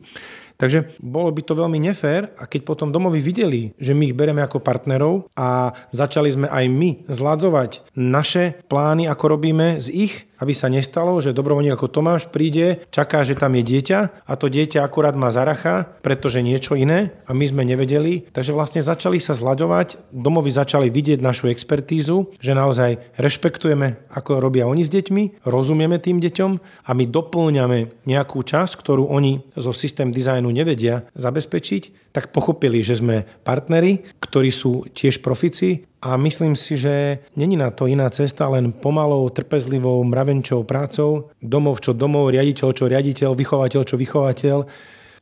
Takže 0.63 0.95
bolo 1.04 1.28
by 1.28 1.43
to 1.43 1.60
veľmi 1.60 1.76
nefér 1.76 2.39
a 2.39 2.47
keď 2.47 2.63
potom 2.63 2.88
domovi 2.88 3.19
videli, 3.19 3.76
že 3.76 3.91
my 3.91 4.08
ich 4.08 4.15
bereme 4.15 4.39
ako 4.39 4.63
partnerov 4.63 5.28
a 5.36 5.76
začali 5.91 6.32
sme 6.32 6.47
aj 6.47 6.65
my 6.71 7.04
zladzovať 7.12 7.84
naše 7.99 8.63
plány, 8.71 9.12
ako 9.12 9.36
robíme 9.36 9.84
z 9.84 9.91
ich, 9.91 10.32
aby 10.43 10.51
sa 10.51 10.67
nestalo, 10.67 11.15
že 11.23 11.32
dobrovoľník 11.32 11.79
ako 11.79 11.88
Tomáš 11.88 12.27
príde, 12.27 12.84
čaká, 12.91 13.23
že 13.23 13.39
tam 13.39 13.56
je 13.56 13.63
dieťa 13.63 14.27
a 14.27 14.34
to 14.36 14.51
dieťa 14.51 14.84
akurát 14.84 15.15
má 15.15 15.32
zaracha, 15.32 15.88
pretože 16.03 16.43
niečo 16.43 16.75
iné 16.75 17.15
a 17.23 17.32
my 17.32 17.47
sme 17.47 17.63
nevedeli. 17.63 18.27
Takže 18.36 18.51
vlastne 18.51 18.84
začali 18.84 19.23
sa 19.23 19.32
zľaďovať, 19.32 20.12
domovy 20.12 20.51
začali 20.51 20.91
vidieť 20.91 21.23
našu 21.23 21.47
expertízu, 21.47 22.36
že 22.43 22.51
naozaj 22.51 23.15
rešpektujeme, 23.15 24.12
ako 24.12 24.43
robia 24.43 24.67
oni 24.67 24.84
s 24.84 24.91
deťmi, 24.91 25.47
rozumieme 25.47 25.95
tým 26.03 26.19
deťom 26.19 26.51
a 26.60 26.91
my 26.91 27.06
doplňame 27.08 28.03
nejakú 28.03 28.43
časť, 28.43 28.75
ktorú 28.75 29.08
oni 29.08 29.47
zo 29.56 29.71
systém 29.71 30.12
dizajnu 30.12 30.51
nevedia 30.51 31.08
zabezpečiť, 31.15 32.12
tak 32.12 32.36
pochopili, 32.36 32.84
že 32.84 32.99
sme 32.99 33.23
partneri, 33.47 34.03
ktorí 34.19 34.51
sú 34.51 34.86
tiež 34.91 35.23
profici 35.23 35.88
a 36.03 36.19
myslím 36.19 36.51
si, 36.51 36.75
že 36.75 37.23
není 37.39 37.55
na 37.55 37.71
to 37.71 37.87
iná 37.87 38.11
cesta, 38.11 38.51
len 38.51 38.75
pomalou, 38.75 39.31
trpezlivou, 39.31 40.03
mravenčou 40.03 40.67
prácou, 40.67 41.31
domov 41.39 41.79
čo 41.79 41.95
domov, 41.95 42.35
riaditeľ 42.35 42.75
čo 42.75 42.91
riaditeľ, 42.91 43.31
vychovateľ 43.31 43.81
čo 43.87 43.95
vychovateľ, 43.95 44.57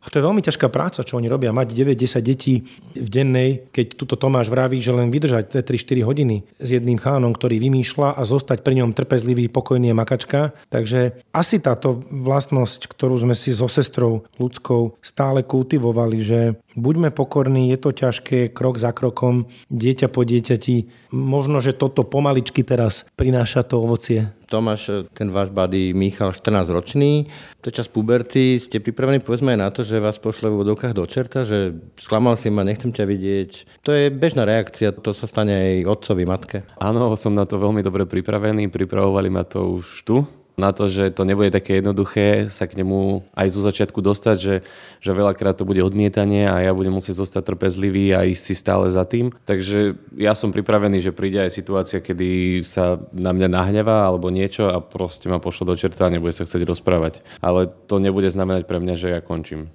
a 0.02 0.10
to 0.10 0.18
je 0.18 0.26
veľmi 0.26 0.42
ťažká 0.42 0.74
práca, 0.74 1.06
čo 1.06 1.22
oni 1.22 1.30
robia. 1.30 1.54
Mať 1.54 1.78
9-10 1.78 2.26
detí 2.26 2.66
v 2.98 3.10
dennej, 3.10 3.70
keď 3.70 4.02
tuto 4.02 4.18
Tomáš 4.18 4.50
vraví, 4.50 4.82
že 4.82 4.90
len 4.90 5.14
vydržať 5.14 5.54
2-3-4 5.62 6.02
hodiny 6.02 6.42
s 6.58 6.70
jedným 6.74 6.98
chánom, 6.98 7.30
ktorý 7.38 7.62
vymýšľa 7.62 8.18
a 8.18 8.22
zostať 8.26 8.66
pri 8.66 8.82
ňom 8.82 8.98
trpezlivý, 8.98 9.46
pokojný 9.54 9.94
a 9.94 10.00
makačka. 10.02 10.58
Takže 10.74 11.22
asi 11.30 11.62
táto 11.62 12.02
vlastnosť, 12.10 12.90
ktorú 12.90 13.22
sme 13.22 13.38
si 13.38 13.54
so 13.54 13.70
sestrou 13.70 14.26
ľudskou 14.42 14.98
stále 15.06 15.46
kultivovali, 15.46 16.18
že 16.26 16.58
Buďme 16.76 17.12
pokorní, 17.12 17.68
je 17.76 17.78
to 17.80 17.92
ťažké, 17.92 18.56
krok 18.56 18.80
za 18.80 18.96
krokom, 18.96 19.52
dieťa 19.68 20.08
po 20.08 20.24
dieťati. 20.24 21.12
Možno, 21.12 21.60
že 21.60 21.76
toto 21.76 22.08
pomaličky 22.08 22.64
teraz 22.64 23.04
prináša 23.20 23.68
to 23.68 23.84
ovocie. 23.84 24.32
Tomáš, 24.48 25.08
ten 25.16 25.32
váš 25.32 25.48
buddy 25.48 25.96
Michal, 25.96 26.36
14 26.36 26.76
ročný, 26.76 27.32
to 27.64 27.72
je 27.72 27.80
čas 27.80 27.88
puberty, 27.88 28.60
ste 28.60 28.84
pripravení 28.84 29.24
povedzme 29.24 29.56
aj 29.56 29.60
na 29.64 29.72
to, 29.72 29.88
že 29.88 30.04
vás 30.04 30.20
pošle 30.20 30.52
v 30.52 30.60
vodovkách 30.60 30.92
do 30.92 31.08
čerta, 31.08 31.48
že 31.48 31.72
sklamal 31.96 32.36
si 32.36 32.52
ma, 32.52 32.68
nechcem 32.68 32.92
ťa 32.92 33.08
vidieť. 33.08 33.52
To 33.88 33.96
je 33.96 34.12
bežná 34.12 34.44
reakcia, 34.44 34.92
to 34.92 35.16
sa 35.16 35.24
stane 35.24 35.56
aj 35.56 35.88
otcovi, 35.88 36.28
matke. 36.28 36.68
Áno, 36.84 37.16
som 37.16 37.32
na 37.32 37.48
to 37.48 37.64
veľmi 37.64 37.80
dobre 37.80 38.04
pripravený, 38.04 38.68
pripravovali 38.68 39.32
ma 39.32 39.48
to 39.48 39.80
už 39.80 40.04
tu, 40.04 40.28
na 40.60 40.76
to, 40.76 40.92
že 40.92 41.16
to 41.16 41.24
nebude 41.24 41.52
také 41.54 41.80
jednoduché 41.80 42.52
sa 42.52 42.68
k 42.68 42.84
nemu 42.84 43.24
aj 43.32 43.48
zo 43.52 43.62
začiatku 43.64 44.04
dostať, 44.04 44.38
že, 44.38 44.56
že 45.00 45.12
veľakrát 45.16 45.56
to 45.56 45.68
bude 45.68 45.80
odmietanie 45.80 46.48
a 46.48 46.60
ja 46.60 46.72
budem 46.76 46.92
musieť 46.92 47.24
zostať 47.24 47.56
trpezlivý 47.56 48.12
a 48.12 48.28
ísť 48.28 48.44
si 48.44 48.56
stále 48.56 48.92
za 48.92 49.08
tým. 49.08 49.32
Takže 49.48 49.96
ja 50.20 50.36
som 50.36 50.52
pripravený, 50.52 51.00
že 51.00 51.16
príde 51.16 51.40
aj 51.40 51.56
situácia, 51.56 52.04
kedy 52.04 52.62
sa 52.68 53.00
na 53.16 53.32
mňa 53.32 53.48
nahnevá 53.48 54.08
alebo 54.08 54.28
niečo 54.28 54.68
a 54.68 54.84
proste 54.84 55.32
ma 55.32 55.40
pošlo 55.40 55.72
do 55.72 55.76
čerta 55.80 56.08
a 56.08 56.14
nebude 56.14 56.36
sa 56.36 56.44
chcieť 56.44 56.68
rozprávať. 56.68 57.24
Ale 57.40 57.72
to 57.88 58.04
nebude 58.04 58.28
znamenať 58.28 58.68
pre 58.68 58.84
mňa, 58.84 58.96
že 59.00 59.08
ja 59.16 59.20
končím. 59.24 59.72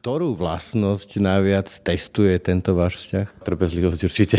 Ktorú 0.00 0.36
vlastnosť 0.36 1.20
najviac 1.20 1.68
testuje 1.82 2.36
tento 2.40 2.72
váš 2.72 3.02
vzťah? 3.04 3.26
Trpezlivosť 3.44 4.00
určite. 4.06 4.38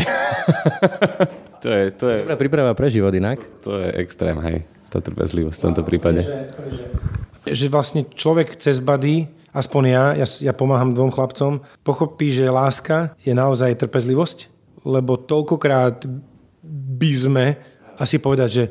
to 1.62 1.68
je, 1.68 1.84
to 1.94 2.04
je... 2.08 2.16
Dobrá 2.26 2.38
príprava 2.38 2.72
pre 2.74 2.88
život 2.90 3.12
inak? 3.14 3.42
To 3.66 3.78
je 3.78 3.88
extrém, 4.02 4.38
hej 4.42 4.81
tá 4.92 5.00
trpezlivosť 5.00 5.56
v 5.56 5.64
tomto 5.64 5.82
prípade. 5.82 6.20
Že, 7.48 7.52
že 7.56 7.66
vlastne 7.72 8.04
človek 8.04 8.60
cez 8.60 8.84
bady, 8.84 9.32
aspoň 9.56 9.82
ja, 9.88 10.04
ja, 10.20 10.26
ja 10.28 10.52
pomáham 10.52 10.92
dvom 10.92 11.08
chlapcom, 11.08 11.64
pochopí, 11.80 12.36
že 12.36 12.52
láska 12.52 13.16
je 13.24 13.32
naozaj 13.32 13.80
trpezlivosť, 13.80 14.52
lebo 14.84 15.16
toľkokrát 15.16 16.04
by 17.00 17.12
sme 17.16 17.46
asi 17.96 18.20
povedať, 18.20 18.50
že 18.52 18.64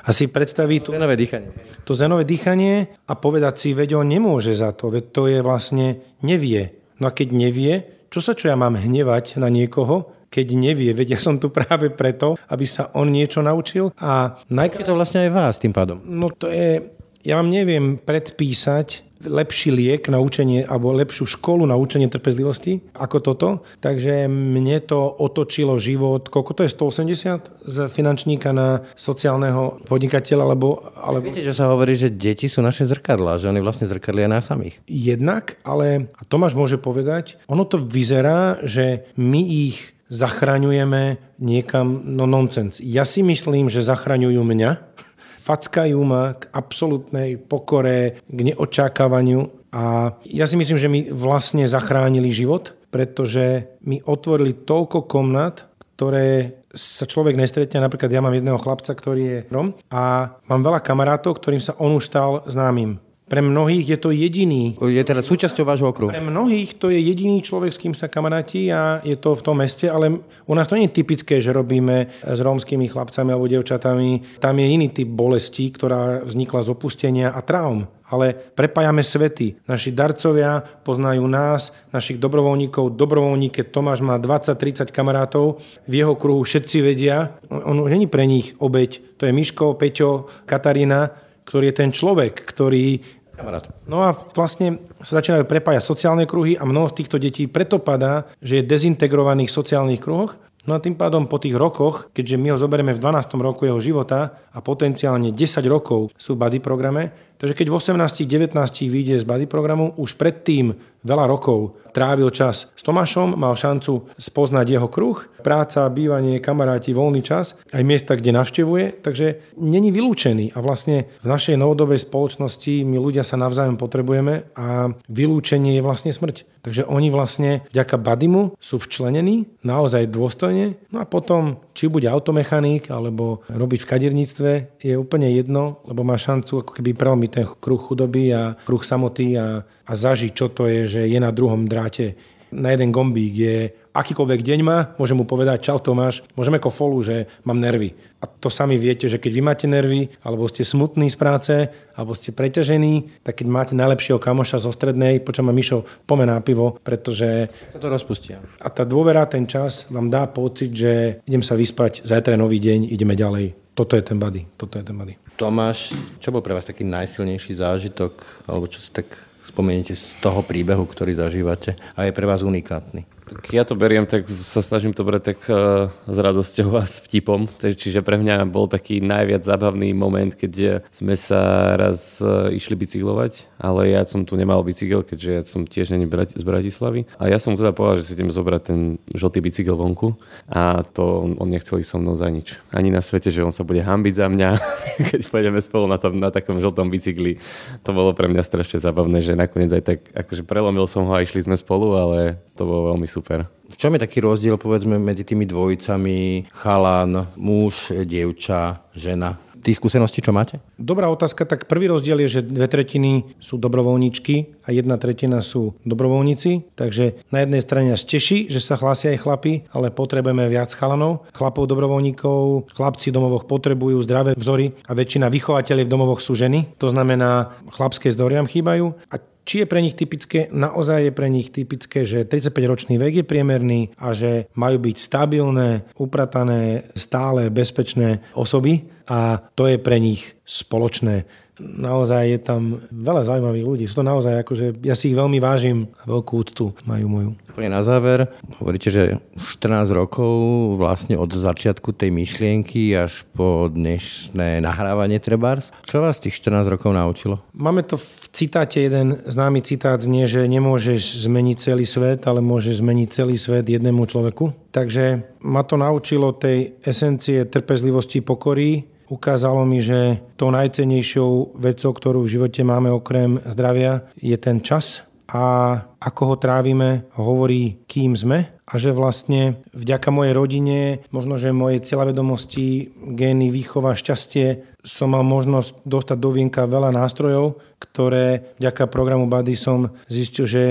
a 0.00 0.16
si 0.16 0.26
predstaví 0.26 0.80
to 0.82 0.90
zenové 0.96 1.14
dýchanie. 1.14 1.50
To 1.86 1.92
zenové 1.94 2.24
dýchanie 2.26 2.98
a 3.06 3.12
povedať 3.14 3.54
si, 3.62 3.68
veď 3.76 4.00
on 4.00 4.10
nemôže 4.10 4.56
za 4.56 4.72
to, 4.74 4.90
veď 4.90 5.04
to 5.12 5.22
je 5.30 5.38
vlastne 5.38 6.02
nevie. 6.24 6.74
No 6.98 7.08
a 7.08 7.14
keď 7.14 7.28
nevie, 7.30 7.72
čo 8.10 8.18
sa 8.18 8.34
čo 8.34 8.50
ja 8.50 8.56
mám 8.58 8.74
hnevať 8.74 9.38
na 9.38 9.46
niekoho, 9.46 10.10
keď 10.30 10.46
nevie. 10.54 10.94
Veď 10.98 11.18
ja 11.18 11.20
som 11.20 11.36
tu 11.36 11.50
práve 11.50 11.90
preto, 11.90 12.38
aby 12.48 12.64
sa 12.64 12.88
on 12.94 13.10
niečo 13.10 13.42
naučil. 13.42 13.90
A 14.00 14.40
najkrát... 14.48 14.86
Je 14.86 14.90
to 14.94 14.98
vlastne 14.98 15.26
aj 15.26 15.30
vás 15.34 15.54
tým 15.58 15.74
pádom. 15.74 16.00
No 16.06 16.30
to 16.30 16.48
je... 16.48 16.96
Ja 17.20 17.36
vám 17.36 17.52
neviem 17.52 18.00
predpísať 18.00 19.10
lepší 19.28 19.68
liek 19.68 20.08
na 20.08 20.16
učenie 20.20 20.64
alebo 20.64 20.96
lepšiu 20.96 21.28
školu 21.28 21.68
na 21.68 21.76
učenie 21.76 22.08
trpezlivosti 22.08 22.80
ako 22.96 23.16
toto. 23.20 23.48
Takže 23.84 24.24
mne 24.30 24.80
to 24.80 24.96
otočilo 25.20 25.76
život, 25.76 26.32
koľko 26.32 26.52
to 26.56 26.60
je, 26.64 26.72
180 26.72 27.68
z 27.68 27.76
finančníka 27.92 28.56
na 28.56 28.80
sociálneho 28.96 29.84
podnikateľa, 29.84 30.42
alebo... 30.48 30.80
alebo... 30.96 31.28
Viete, 31.28 31.44
že 31.44 31.56
sa 31.56 31.68
hovorí, 31.68 31.92
že 31.92 32.08
deti 32.08 32.48
sú 32.48 32.64
naše 32.64 32.88
zrkadlá, 32.88 33.36
že 33.36 33.52
oni 33.52 33.60
vlastne 33.60 33.84
zrkadlia 33.84 34.30
nás 34.30 34.48
samých. 34.48 34.80
Jednak, 34.88 35.60
ale 35.66 36.08
a 36.16 36.22
Tomáš 36.24 36.56
môže 36.56 36.80
povedať, 36.80 37.36
ono 37.44 37.68
to 37.68 37.76
vyzerá, 37.76 38.64
že 38.64 39.04
my 39.20 39.42
ich 39.44 39.99
zachraňujeme 40.10 41.16
niekam, 41.38 42.02
no 42.04 42.26
nonsens. 42.26 42.82
Ja 42.82 43.06
si 43.06 43.22
myslím, 43.22 43.70
že 43.70 43.86
zachraňujú 43.86 44.42
mňa, 44.42 44.70
fackajú 45.48 45.98
ma 46.02 46.36
k 46.36 46.50
absolútnej 46.50 47.38
pokore, 47.38 48.20
k 48.26 48.38
neočakávaniu 48.52 49.70
a 49.70 50.18
ja 50.26 50.44
si 50.50 50.58
myslím, 50.58 50.78
že 50.78 50.90
mi 50.90 51.06
vlastne 51.08 51.62
zachránili 51.64 52.34
život, 52.34 52.74
pretože 52.90 53.78
mi 53.86 54.02
otvorili 54.02 54.66
toľko 54.66 55.06
komnat, 55.06 55.70
ktoré 55.94 56.58
sa 56.74 57.06
človek 57.06 57.38
nestretne. 57.38 57.82
Napríklad 57.82 58.10
ja 58.10 58.22
mám 58.22 58.34
jedného 58.34 58.58
chlapca, 58.58 58.94
ktorý 58.94 59.22
je 59.22 59.38
Rom 59.50 59.74
a 59.90 60.34
mám 60.46 60.62
veľa 60.62 60.82
kamarátov, 60.82 61.38
ktorým 61.38 61.62
sa 61.62 61.74
on 61.78 61.98
už 61.98 62.10
stal 62.10 62.42
známym. 62.46 62.98
Pre 63.30 63.38
mnohých 63.38 63.94
je 63.94 63.98
to 64.02 64.10
jediný. 64.10 64.74
Je 64.74 64.98
teda 65.06 65.22
súčasťou 65.22 65.62
vášho 65.62 65.86
okruhu. 65.86 66.10
Pre 66.10 66.18
mnohých 66.18 66.74
to 66.82 66.90
je 66.90 66.98
jediný 66.98 67.38
človek, 67.38 67.70
s 67.70 67.78
kým 67.78 67.94
sa 67.94 68.10
kamaráti 68.10 68.66
a 68.74 68.98
je 69.06 69.14
to 69.14 69.38
v 69.38 69.44
tom 69.46 69.62
meste, 69.62 69.86
ale 69.86 70.10
u 70.50 70.54
nás 70.58 70.66
to 70.66 70.74
nie 70.74 70.90
je 70.90 70.98
typické, 70.98 71.38
že 71.38 71.54
robíme 71.54 72.10
s 72.26 72.38
rómskymi 72.42 72.90
chlapcami 72.90 73.30
alebo 73.30 73.46
devčatami. 73.46 74.42
Tam 74.42 74.58
je 74.58 74.66
iný 74.66 74.90
typ 74.90 75.06
bolesti, 75.06 75.70
ktorá 75.70 76.26
vznikla 76.26 76.66
z 76.66 76.68
opustenia 76.74 77.30
a 77.30 77.38
traum 77.46 77.86
ale 78.10 78.34
prepájame 78.34 79.06
svety. 79.06 79.70
Naši 79.70 79.94
darcovia 79.94 80.58
poznajú 80.58 81.22
nás, 81.30 81.70
našich 81.94 82.18
dobrovoľníkov. 82.18 82.98
Dobrovoľník, 82.98 83.62
keď 83.62 83.66
Tomáš 83.70 84.02
má 84.02 84.18
20-30 84.18 84.90
kamarátov, 84.90 85.62
v 85.86 86.02
jeho 86.02 86.18
kruhu 86.18 86.42
všetci 86.42 86.82
vedia, 86.82 87.38
on 87.46 87.78
už 87.78 87.94
není 87.94 88.10
pre 88.10 88.26
nich 88.26 88.58
obeď. 88.58 89.22
To 89.22 89.30
je 89.30 89.32
Miško, 89.32 89.78
Peťo, 89.78 90.26
Katarína, 90.42 91.30
ktorý 91.46 91.70
je 91.70 91.78
ten 91.82 91.90
človek, 91.90 92.34
ktorý 92.46 93.02
Kamarát. 93.40 93.64
No 93.88 94.04
a 94.04 94.12
vlastne 94.36 94.84
sa 95.00 95.24
začínajú 95.24 95.48
prepájať 95.48 95.80
sociálne 95.80 96.28
kruhy 96.28 96.60
a 96.60 96.68
mnoho 96.68 96.92
z 96.92 97.00
týchto 97.00 97.16
detí 97.16 97.48
preto 97.48 97.80
padá, 97.80 98.28
že 98.44 98.60
je 98.60 98.68
dezintegrovaných 98.68 99.48
v 99.48 99.58
sociálnych 99.64 100.04
kruhoch. 100.04 100.36
No 100.68 100.76
a 100.76 100.82
tým 100.84 100.92
pádom 100.92 101.24
po 101.24 101.40
tých 101.40 101.56
rokoch, 101.56 102.12
keďže 102.12 102.36
my 102.36 102.52
ho 102.52 102.60
zoberieme 102.60 102.92
v 102.92 103.00
12. 103.00 103.32
roku 103.40 103.64
jeho 103.64 103.80
života 103.80 104.36
a 104.52 104.60
potenciálne 104.60 105.32
10 105.32 105.40
rokov 105.72 106.12
sú 106.20 106.36
v 106.36 106.40
body 106.44 106.58
programe, 106.60 107.16
takže 107.40 107.56
keď 107.56 107.66
v 107.72 107.76
18-19 107.80 108.52
vyjde 108.92 109.16
z 109.18 109.24
body 109.24 109.48
programu, 109.48 109.96
už 109.96 110.20
predtým 110.20 110.76
veľa 111.00 111.24
rokov 111.24 111.80
trávil 111.90 112.30
čas 112.30 112.70
s 112.76 112.82
Tomášom, 112.84 113.34
mal 113.34 113.56
šancu 113.56 114.12
spoznať 114.14 114.66
jeho 114.68 114.88
kruh, 114.92 115.16
práca, 115.40 115.88
bývanie, 115.88 116.38
kamaráti, 116.38 116.92
voľný 116.92 117.24
čas, 117.24 117.56
aj 117.72 117.82
miesta, 117.82 118.14
kde 118.14 118.36
navštevuje, 118.36 119.00
takže 119.00 119.56
není 119.58 119.90
vylúčený 119.90 120.52
a 120.54 120.58
vlastne 120.60 121.08
v 121.24 121.26
našej 121.26 121.56
novodobej 121.56 122.04
spoločnosti 122.04 122.84
my 122.84 122.96
ľudia 123.00 123.24
sa 123.24 123.40
navzájom 123.40 123.80
potrebujeme 123.80 124.52
a 124.54 124.92
vylúčenie 125.08 125.80
je 125.80 125.82
vlastne 125.82 126.12
smrť. 126.12 126.46
Takže 126.60 126.84
oni 126.84 127.08
vlastne 127.08 127.64
vďaka 127.72 127.96
Badimu 127.96 128.60
sú 128.60 128.76
včlenení 128.76 129.48
naozaj 129.64 130.12
dôstojne. 130.12 130.76
No 130.92 131.00
a 131.00 131.08
potom, 131.08 131.64
či 131.72 131.88
bude 131.88 132.04
automechanik 132.04 132.92
alebo 132.92 133.40
robiť 133.48 133.80
v 133.80 133.88
kadirníctve, 133.88 134.50
je 134.84 134.94
úplne 135.00 135.32
jedno, 135.32 135.80
lebo 135.88 136.04
má 136.04 136.20
šancu 136.20 136.60
ako 136.60 136.76
keby 136.76 136.92
ten 137.30 137.46
kruh 137.46 137.80
chudoby 137.80 138.34
a 138.34 138.58
kruh 138.66 138.82
samoty 138.82 139.38
a, 139.38 139.62
a 139.64 139.92
zažiť, 139.94 140.32
čo 140.34 140.50
to 140.50 140.66
je, 140.66 140.90
že 140.90 141.00
je 141.06 141.18
na 141.22 141.30
druhom 141.30 141.64
dráte 141.64 142.18
na 142.50 142.74
jeden 142.74 142.90
gombík 142.90 143.34
je 143.34 143.56
akýkoľvek 143.94 144.40
deň 144.42 144.60
má, 144.62 144.78
môžem 144.98 145.18
mu 145.18 145.26
povedať, 145.26 145.70
čau 145.70 145.78
Tomáš, 145.78 146.22
môžeme 146.34 146.58
ako 146.58 146.70
folu, 146.70 146.98
že 147.02 147.30
mám 147.46 147.58
nervy. 147.58 147.94
A 148.22 148.26
to 148.26 148.50
sami 148.50 148.78
viete, 148.78 149.06
že 149.06 149.18
keď 149.18 149.32
vy 149.34 149.42
máte 149.42 149.66
nervy, 149.66 150.10
alebo 150.22 150.46
ste 150.46 150.66
smutní 150.66 151.10
z 151.10 151.18
práce, 151.18 151.54
alebo 151.94 152.14
ste 152.14 152.34
preťažení, 152.34 153.22
tak 153.22 153.42
keď 153.42 153.46
máte 153.50 153.74
najlepšieho 153.74 154.22
kamoša 154.22 154.62
zo 154.62 154.70
strednej, 154.74 155.22
počom 155.22 155.48
ma 155.48 155.54
Mišo, 155.54 155.86
pomená 156.06 156.38
pivo, 156.42 156.78
pretože... 156.82 157.50
Sa 157.70 157.82
to 157.82 157.90
rozpustia. 157.90 158.42
A 158.62 158.68
tá 158.70 158.86
dôvera, 158.86 159.26
ten 159.26 159.46
čas 159.46 159.86
vám 159.90 160.10
dá 160.10 160.26
pocit, 160.30 160.70
že 160.74 161.22
idem 161.26 161.42
sa 161.42 161.58
vyspať, 161.58 162.06
zajtra 162.06 162.34
je 162.36 162.42
nový 162.42 162.58
deň, 162.62 162.90
ideme 162.90 163.14
ďalej. 163.18 163.69
Toto 163.80 163.96
je 163.96 164.04
ten 164.04 164.20
body. 164.20 164.44
Toto 164.60 164.76
je 164.76 164.84
ten 164.84 164.92
body. 164.92 165.16
Tomáš, 165.40 165.96
čo 166.20 166.28
bol 166.28 166.44
pre 166.44 166.52
vás 166.52 166.68
taký 166.68 166.84
najsilnejší 166.84 167.64
zážitok, 167.64 168.12
alebo 168.44 168.68
čo 168.68 168.76
si 168.84 168.92
tak 168.92 169.08
spomeniete 169.40 169.96
z 169.96 170.20
toho 170.20 170.44
príbehu, 170.44 170.84
ktorý 170.84 171.16
zažívate 171.16 171.80
a 171.96 172.04
je 172.04 172.12
pre 172.12 172.28
vás 172.28 172.44
unikátny? 172.44 173.08
Tak 173.30 173.46
ja 173.54 173.62
to 173.62 173.78
beriem, 173.78 174.10
tak 174.10 174.26
sa 174.26 174.58
snažím 174.58 174.90
to 174.90 175.06
brať 175.06 175.22
tak 175.34 175.40
uh, 175.46 175.86
s 176.10 176.18
radosťou 176.18 176.74
a 176.74 176.82
s 176.82 176.98
vtipom. 177.06 177.46
Čiže 177.62 178.02
pre 178.02 178.18
mňa 178.18 178.50
bol 178.50 178.66
taký 178.66 178.98
najviac 178.98 179.46
zábavný 179.46 179.94
moment, 179.94 180.34
keď 180.34 180.82
sme 180.90 181.14
sa 181.14 181.72
raz 181.78 182.18
uh, 182.18 182.50
išli 182.50 182.74
bicyklovať, 182.74 183.46
ale 183.62 183.94
ja 183.94 184.02
som 184.02 184.26
tu 184.26 184.34
nemal 184.34 184.66
bicykel, 184.66 185.06
keďže 185.06 185.30
ja 185.30 185.42
som 185.46 185.62
tiež 185.62 185.94
není 185.94 186.10
z 186.10 186.42
Bratislavy. 186.42 187.06
A 187.22 187.30
ja 187.30 187.38
som 187.38 187.54
teda 187.54 187.70
povedal, 187.70 188.02
že 188.02 188.10
si 188.10 188.18
idem 188.18 188.34
zobrať 188.34 188.62
ten 188.66 188.80
žltý 189.14 189.38
bicykel 189.38 189.78
vonku 189.78 190.18
a 190.50 190.82
to 190.82 191.22
on, 191.22 191.38
on 191.38 191.48
nechcel 191.52 191.78
ísť 191.78 191.90
so 191.94 191.98
mnou 192.02 192.18
za 192.18 192.26
nič. 192.26 192.58
Ani 192.74 192.90
na 192.90 192.98
svete, 193.04 193.30
že 193.30 193.46
on 193.46 193.54
sa 193.54 193.62
bude 193.62 193.84
hambiť 193.84 194.14
za 194.16 194.26
mňa, 194.26 194.50
keď 195.14 195.20
pôjdeme 195.30 195.60
spolu 195.62 195.86
na, 195.86 196.02
tom, 196.02 196.18
na 196.18 196.34
takom 196.34 196.58
žltom 196.58 196.90
bicykli. 196.90 197.38
To 197.86 197.94
bolo 197.94 198.10
pre 198.10 198.26
mňa 198.26 198.42
strašne 198.42 198.82
zábavné, 198.82 199.22
že 199.22 199.38
nakoniec 199.38 199.70
aj 199.70 199.82
tak, 199.86 199.98
akože 200.10 200.42
prelomil 200.42 200.88
som 200.90 201.06
ho 201.06 201.12
a 201.14 201.22
išli 201.22 201.46
sme 201.46 201.54
spolu, 201.54 201.94
ale 201.94 202.40
to 202.56 202.64
bolo 202.64 202.96
veľmi 202.96 203.04
super 203.04 203.19
super. 203.20 203.44
V 203.68 203.76
čom 203.76 203.92
je 203.94 204.00
taký 204.00 204.24
rozdiel, 204.24 204.56
povedzme, 204.56 204.96
medzi 204.96 205.28
tými 205.28 205.44
dvojicami, 205.44 206.48
chalan, 206.56 207.28
muž, 207.36 207.92
dievča, 207.92 208.80
žena? 208.96 209.36
Tí 209.60 209.76
skúsenosti, 209.76 210.24
čo 210.24 210.32
máte? 210.32 210.56
Dobrá 210.80 211.12
otázka. 211.12 211.44
Tak 211.44 211.68
prvý 211.68 211.92
rozdiel 211.92 212.24
je, 212.24 212.40
že 212.40 212.48
dve 212.48 212.64
tretiny 212.64 213.36
sú 213.44 213.60
dobrovoľníčky 213.60 214.64
a 214.64 214.72
jedna 214.72 214.96
tretina 214.96 215.44
sú 215.44 215.76
dobrovoľníci. 215.84 216.80
Takže 216.80 217.28
na 217.28 217.44
jednej 217.44 217.60
strane 217.60 217.92
nás 217.92 218.00
teší, 218.00 218.48
že 218.48 218.56
sa 218.56 218.80
hlásia 218.80 219.12
aj 219.12 219.20
chlapi, 219.20 219.68
ale 219.76 219.92
potrebujeme 219.92 220.48
viac 220.48 220.72
chalanov. 220.72 221.28
Chlapov 221.36 221.68
dobrovoľníkov, 221.68 222.72
chlapci 222.72 223.12
v 223.12 223.16
domovoch 223.20 223.44
potrebujú 223.44 224.00
zdravé 224.00 224.32
vzory 224.32 224.72
a 224.88 224.96
väčšina 224.96 225.28
vychovateľov 225.28 225.84
v 225.84 225.92
domovoch 225.92 226.24
sú 226.24 226.32
ženy. 226.32 226.72
To 226.80 226.88
znamená, 226.88 227.52
chlapské 227.68 228.08
zdroje 228.08 228.40
nám 228.40 228.48
chýbajú. 228.48 228.96
A 229.12 229.20
či 229.50 229.58
je 229.58 229.66
pre 229.66 229.82
nich 229.82 229.98
typické? 229.98 230.46
Naozaj 230.54 231.10
je 231.10 231.12
pre 231.18 231.26
nich 231.26 231.50
typické, 231.50 232.06
že 232.06 232.22
35-ročný 232.22 233.02
vek 233.02 233.14
je 233.18 233.26
priemerný 233.26 233.90
a 233.98 234.14
že 234.14 234.46
majú 234.54 234.78
byť 234.78 234.94
stabilné, 234.94 235.90
upratané, 235.98 236.86
stále 236.94 237.50
bezpečné 237.50 238.22
osoby 238.38 238.86
a 239.10 239.42
to 239.58 239.66
je 239.66 239.82
pre 239.82 239.98
nich 239.98 240.38
spoločné 240.46 241.26
naozaj 241.60 242.22
je 242.32 242.40
tam 242.40 242.80
veľa 242.88 243.22
zaujímavých 243.28 243.66
ľudí. 243.68 243.84
Sú 243.84 244.00
to 244.00 244.04
naozaj, 244.06 244.40
akože 244.40 244.80
ja 244.80 244.96
si 244.96 245.12
ich 245.12 245.18
veľmi 245.18 245.36
vážim 245.38 245.92
a 246.00 246.08
veľkú 246.08 246.32
úctu 246.40 246.72
majú 246.88 247.06
moju. 247.06 247.30
Úplne 247.52 247.70
na 247.70 247.82
záver, 247.84 248.30
hovoríte, 248.62 248.88
že 248.88 249.20
14 249.36 249.90
rokov 249.92 250.32
vlastne 250.80 251.18
od 251.20 251.28
začiatku 251.28 251.92
tej 251.92 252.08
myšlienky 252.14 252.94
až 252.96 253.28
po 253.36 253.68
dnešné 253.68 254.64
nahrávanie 254.64 255.20
Trebars. 255.20 255.74
Čo 255.84 256.00
vás 256.00 256.22
tých 256.22 256.38
14 256.40 256.72
rokov 256.72 256.94
naučilo? 256.96 257.42
Máme 257.52 257.84
to 257.84 258.00
v 258.00 258.08
citáte, 258.32 258.80
jeden 258.80 259.20
známy 259.28 259.60
citát 259.60 260.00
znie, 260.00 260.24
že 260.30 260.46
nemôžeš 260.46 261.26
zmeniť 261.26 261.56
celý 261.60 261.84
svet, 261.84 262.24
ale 262.24 262.40
môžeš 262.40 262.80
zmeniť 262.80 263.08
celý 263.12 263.36
svet 263.36 263.68
jednému 263.68 264.06
človeku. 264.08 264.70
Takže 264.70 265.26
ma 265.42 265.66
to 265.66 265.74
naučilo 265.74 266.30
tej 266.32 266.78
esencie 266.86 267.42
trpezlivosti, 267.44 268.22
pokory, 268.22 268.89
ukázalo 269.10 269.66
mi, 269.66 269.82
že 269.82 270.22
tou 270.38 270.54
najcenejšou 270.54 271.58
vecou, 271.58 271.90
ktorú 271.90 272.24
v 272.24 272.32
živote 272.38 272.62
máme 272.62 272.88
okrem 272.94 273.42
zdravia, 273.44 274.06
je 274.16 274.38
ten 274.38 274.62
čas 274.62 275.04
a 275.30 275.76
ako 276.00 276.34
ho 276.34 276.36
trávime, 276.40 277.06
hovorí, 277.14 277.82
kým 277.86 278.18
sme 278.18 278.50
a 278.66 278.72
že 278.78 278.94
vlastne 278.94 279.62
vďaka 279.74 280.10
mojej 280.14 280.34
rodine, 280.34 280.78
možno, 281.10 281.38
že 281.38 281.54
mojej 281.54 281.82
cieľavedomosti, 281.82 282.94
gény, 283.14 283.50
výchova, 283.50 283.98
šťastie, 283.98 284.69
som 284.84 285.12
mal 285.12 285.24
možnosť 285.24 285.84
dostať 285.84 286.18
do 286.18 286.30
vienka 286.32 286.64
veľa 286.64 286.92
nástrojov, 286.94 287.60
ktoré 287.80 288.56
vďaka 288.60 288.92
programu 288.92 289.24
Buddy 289.24 289.56
som 289.56 289.88
zistil, 290.04 290.44
že 290.44 290.64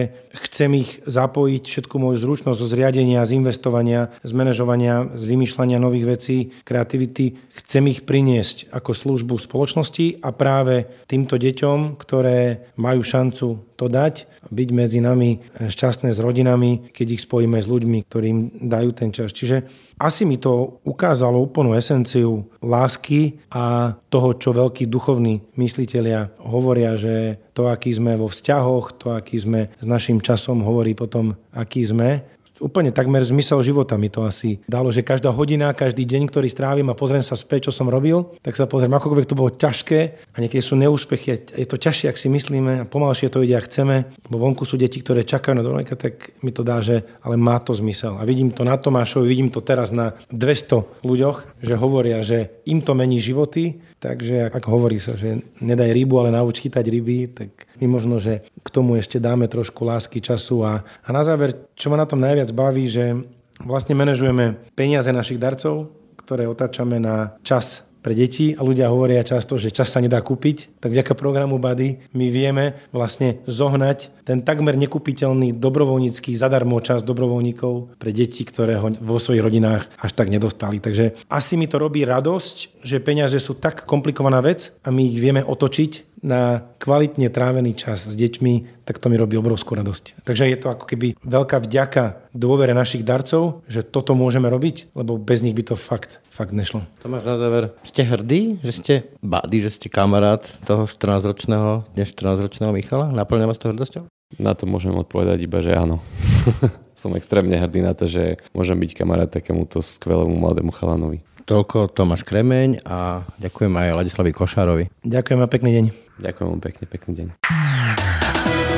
chcem 0.46 0.78
ich 0.78 1.02
zapojiť, 1.10 1.64
všetku 1.66 1.96
moju 1.98 2.22
zručnosť 2.22 2.60
zo 2.62 2.68
zriadenia, 2.70 3.26
z 3.26 3.42
investovania, 3.42 4.14
z 4.22 4.32
manažovania, 4.38 5.10
z 5.18 5.24
vymýšľania 5.26 5.82
nových 5.82 6.06
vecí, 6.06 6.38
kreativity, 6.62 7.34
chcem 7.66 7.90
ich 7.90 8.06
priniesť 8.06 8.70
ako 8.70 8.94
službu 8.94 9.42
spoločnosti 9.42 10.22
a 10.22 10.30
práve 10.30 10.86
týmto 11.10 11.42
deťom, 11.42 11.98
ktoré 11.98 12.70
majú 12.78 13.02
šancu 13.02 13.74
to 13.74 13.86
dať, 13.90 14.30
byť 14.54 14.70
medzi 14.76 15.00
nami 15.02 15.40
šťastné 15.72 16.14
s 16.14 16.20
rodinami, 16.22 16.94
keď 16.94 17.08
ich 17.18 17.26
spojíme 17.26 17.58
s 17.58 17.72
ľuďmi, 17.72 18.00
ktorým 18.06 18.38
dajú 18.70 18.90
ten 18.94 19.10
čas. 19.10 19.34
Čiže 19.34 19.89
asi 20.00 20.24
mi 20.24 20.40
to 20.40 20.80
ukázalo 20.88 21.44
úplnú 21.44 21.76
esenciu 21.76 22.48
lásky 22.64 23.36
a 23.52 23.94
toho, 24.08 24.40
čo 24.40 24.56
veľkí 24.56 24.88
duchovní 24.88 25.44
mysliteľia 25.60 26.40
hovoria, 26.40 26.96
že 26.96 27.36
to, 27.52 27.68
aký 27.68 27.92
sme 27.92 28.16
vo 28.16 28.32
vzťahoch, 28.32 28.96
to, 28.96 29.12
aký 29.12 29.44
sme 29.44 29.68
s 29.76 29.86
našim 29.86 30.24
časom, 30.24 30.64
hovorí 30.64 30.96
potom, 30.96 31.36
aký 31.52 31.84
sme 31.84 32.24
úplne 32.60 32.92
takmer 32.94 33.24
zmysel 33.24 33.64
života 33.64 33.96
mi 33.96 34.12
to 34.12 34.24
asi 34.24 34.60
dalo, 34.68 34.92
že 34.92 35.04
každá 35.04 35.32
hodina, 35.34 35.72
každý 35.74 36.04
deň, 36.06 36.30
ktorý 36.30 36.48
strávim 36.52 36.88
a 36.92 36.96
pozriem 36.96 37.24
sa 37.24 37.40
späť, 37.40 37.68
čo 37.68 37.76
som 37.76 37.88
robil, 37.88 38.24
tak 38.44 38.56
sa 38.60 38.68
pozriem, 38.68 38.94
akokoľvek 38.94 39.28
to 39.28 39.40
bolo 39.40 39.50
ťažké 39.52 40.00
a 40.32 40.38
niekedy 40.38 40.62
sú 40.62 40.76
neúspechy, 40.76 41.56
je 41.56 41.68
to 41.68 41.80
ťažšie, 41.80 42.12
ak 42.12 42.20
si 42.20 42.28
myslíme 42.28 42.84
a 42.84 42.88
pomalšie 42.88 43.32
to 43.32 43.42
ide, 43.42 43.58
ak 43.58 43.72
chceme, 43.72 44.12
bo 44.28 44.38
vonku 44.38 44.68
sú 44.68 44.76
deti, 44.76 45.00
ktoré 45.00 45.24
čakajú 45.24 45.58
na 45.58 45.66
dovolenka, 45.66 45.96
tak 45.96 46.36
mi 46.46 46.52
to 46.54 46.62
dá, 46.62 46.84
že 46.84 47.02
ale 47.24 47.40
má 47.40 47.58
to 47.64 47.72
zmysel. 47.74 48.20
A 48.20 48.24
vidím 48.28 48.52
to 48.52 48.68
na 48.68 48.76
Tomášovi, 48.78 49.26
vidím 49.26 49.50
to 49.50 49.64
teraz 49.64 49.90
na 49.96 50.14
200 50.30 51.04
ľuďoch, 51.04 51.64
že 51.64 51.74
hovoria, 51.80 52.22
že 52.22 52.62
im 52.68 52.84
to 52.84 52.94
mení 52.94 53.18
životy, 53.24 53.80
Takže 54.00 54.48
ak 54.48 54.64
hovorí 54.64 54.96
sa, 54.96 55.20
že 55.20 55.44
nedaj 55.60 55.92
rybu, 55.92 56.24
ale 56.24 56.32
nauč 56.32 56.64
chytať 56.64 56.86
ryby, 56.88 57.18
tak 57.36 57.52
my 57.84 57.88
možno, 57.92 58.16
že 58.16 58.48
k 58.64 58.70
tomu 58.72 58.96
ešte 58.96 59.20
dáme 59.20 59.52
trošku 59.52 59.84
lásky, 59.84 60.24
času. 60.24 60.64
A, 60.64 60.88
a 61.04 61.10
na 61.12 61.20
záver, 61.28 61.68
čo 61.76 61.92
ma 61.92 62.00
na 62.00 62.08
tom 62.08 62.24
najviac 62.24 62.48
baví, 62.56 62.88
že 62.88 63.20
vlastne 63.60 64.00
manažujeme 64.00 64.72
peniaze 64.72 65.12
našich 65.12 65.36
darcov, 65.36 65.92
ktoré 66.16 66.48
otáčame 66.48 66.96
na 66.96 67.36
čas 67.44 67.89
pre 68.00 68.16
deti 68.16 68.56
a 68.56 68.64
ľudia 68.64 68.88
hovoria 68.92 69.22
často, 69.28 69.60
že 69.60 69.76
čas 69.76 69.92
sa 69.92 70.00
nedá 70.00 70.24
kúpiť, 70.24 70.80
tak 70.80 70.96
vďaka 70.96 71.14
programu 71.16 71.60
Buddy 71.60 72.00
my 72.16 72.28
vieme 72.32 72.80
vlastne 72.96 73.44
zohnať 73.46 74.24
ten 74.24 74.46
takmer 74.46 74.78
nekúpiteľný 74.78 75.58
dobrovoľnícky 75.58 76.38
zadarmo 76.38 76.78
čas 76.86 77.02
dobrovoľníkov 77.02 77.98
pre 77.98 78.14
deti, 78.14 78.46
ktoré 78.46 78.78
ho 78.78 78.94
vo 79.02 79.18
svojich 79.18 79.42
rodinách 79.42 79.90
až 80.00 80.12
tak 80.14 80.30
nedostali. 80.30 80.78
Takže 80.78 81.26
asi 81.28 81.58
mi 81.58 81.66
to 81.66 81.82
robí 81.82 82.06
radosť, 82.06 82.86
že 82.86 83.04
peniaze 83.04 83.36
sú 83.42 83.58
tak 83.58 83.90
komplikovaná 83.90 84.40
vec 84.40 84.78
a 84.86 84.94
my 84.94 85.02
ich 85.02 85.18
vieme 85.18 85.42
otočiť 85.42 86.09
na 86.24 86.68
kvalitne 86.80 87.32
trávený 87.32 87.76
čas 87.76 88.08
s 88.08 88.14
deťmi, 88.16 88.84
tak 88.84 89.00
to 89.00 89.08
mi 89.08 89.16
robí 89.16 89.38
obrovskú 89.40 89.76
radosť. 89.76 90.26
Takže 90.26 90.50
je 90.50 90.58
to 90.60 90.68
ako 90.74 90.86
keby 90.90 91.16
veľká 91.22 91.64
vďaka 91.64 92.32
dôvere 92.36 92.76
našich 92.76 93.08
darcov, 93.08 93.64
že 93.70 93.86
toto 93.86 94.16
môžeme 94.16 94.48
robiť, 94.52 94.94
lebo 94.96 95.16
bez 95.20 95.46
nich 95.46 95.56
by 95.56 95.74
to 95.74 95.76
fakt, 95.80 96.20
fakt 96.28 96.52
nešlo. 96.52 96.84
Tomáš, 97.04 97.24
na 97.28 97.36
záver, 97.40 97.64
ste 97.86 98.04
hrdí, 98.04 98.60
že 98.66 98.72
ste 98.72 98.94
bady, 99.24 99.70
že 99.70 99.72
ste 99.80 99.88
kamarát 99.88 100.44
toho 100.66 100.90
14-ročného, 100.90 101.88
dnes 101.96 102.12
14-ročného 102.12 102.72
Michala? 102.76 103.12
Naplňa 103.12 103.48
vás 103.48 103.60
to 103.62 103.72
hrdosťou? 103.72 104.10
Na 104.38 104.54
to 104.54 104.70
môžem 104.70 104.94
odpovedať 104.94 105.42
iba, 105.42 105.58
že 105.66 105.74
áno. 105.74 106.06
Som 107.02 107.18
extrémne 107.18 107.58
hrdý 107.58 107.82
na 107.82 107.98
to, 107.98 108.06
že 108.06 108.38
môžem 108.54 108.78
byť 108.78 108.92
kamarát 108.94 109.32
takémuto 109.32 109.82
skvelému 109.82 110.38
mladému 110.38 110.70
chalanovi. 110.70 111.26
Toľko 111.50 111.90
Tomáš 111.90 112.22
Kremeň 112.30 112.86
a 112.86 113.26
ďakujem 113.42 113.74
aj 113.74 113.98
Ladislavi 113.98 114.30
Košárovi. 114.30 114.86
Ďakujem 115.02 115.40
a 115.42 115.48
pekný 115.50 115.72
deň. 115.82 116.09
Ďakujem 116.20 116.48
vám 116.52 116.62
pekne, 116.62 116.86
pekný 116.86 117.12
deň. 117.16 117.28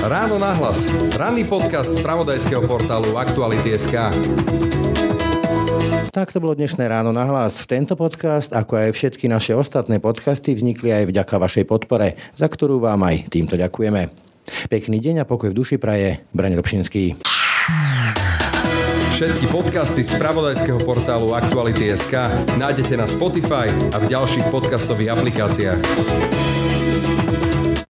Ráno 0.06 0.38
nahlas. 0.38 0.86
Ranný 1.18 1.46
podcast 1.50 1.98
z 1.98 2.00
pravodajského 2.06 2.62
portálu 2.66 3.18
Aktuality.sk. 3.18 4.14
Tak 6.12 6.36
to 6.36 6.44
bolo 6.44 6.54
dnešné 6.54 6.86
ráno 6.92 7.16
na 7.16 7.24
hlas. 7.24 7.64
Tento 7.66 7.96
podcast, 7.96 8.52
ako 8.52 8.78
aj 8.78 8.90
všetky 8.94 9.26
naše 9.32 9.56
ostatné 9.56 10.04
podcasty, 10.04 10.54
vznikli 10.54 10.92
aj 10.92 11.08
vďaka 11.08 11.36
vašej 11.40 11.66
podpore, 11.66 12.20
za 12.36 12.52
ktorú 12.52 12.84
vám 12.84 13.02
aj 13.08 13.32
týmto 13.32 13.56
ďakujeme. 13.56 14.12
Pekný 14.68 14.98
deň 15.00 15.24
a 15.24 15.30
pokoj 15.30 15.50
v 15.50 15.58
duši 15.58 15.80
praje. 15.80 16.22
Braň 16.36 16.60
Robšinský. 16.60 17.16
Všetky 19.16 19.54
podcasty 19.54 20.02
z 20.02 20.18
pravodajského 20.18 20.82
portálu 20.82 21.38
Aktuality.sk 21.38 22.14
nájdete 22.58 22.98
na 22.98 23.06
Spotify 23.06 23.70
a 23.94 24.02
v 24.02 24.06
ďalších 24.10 24.50
podcastových 24.50 25.14
aplikáciách. 25.14 26.61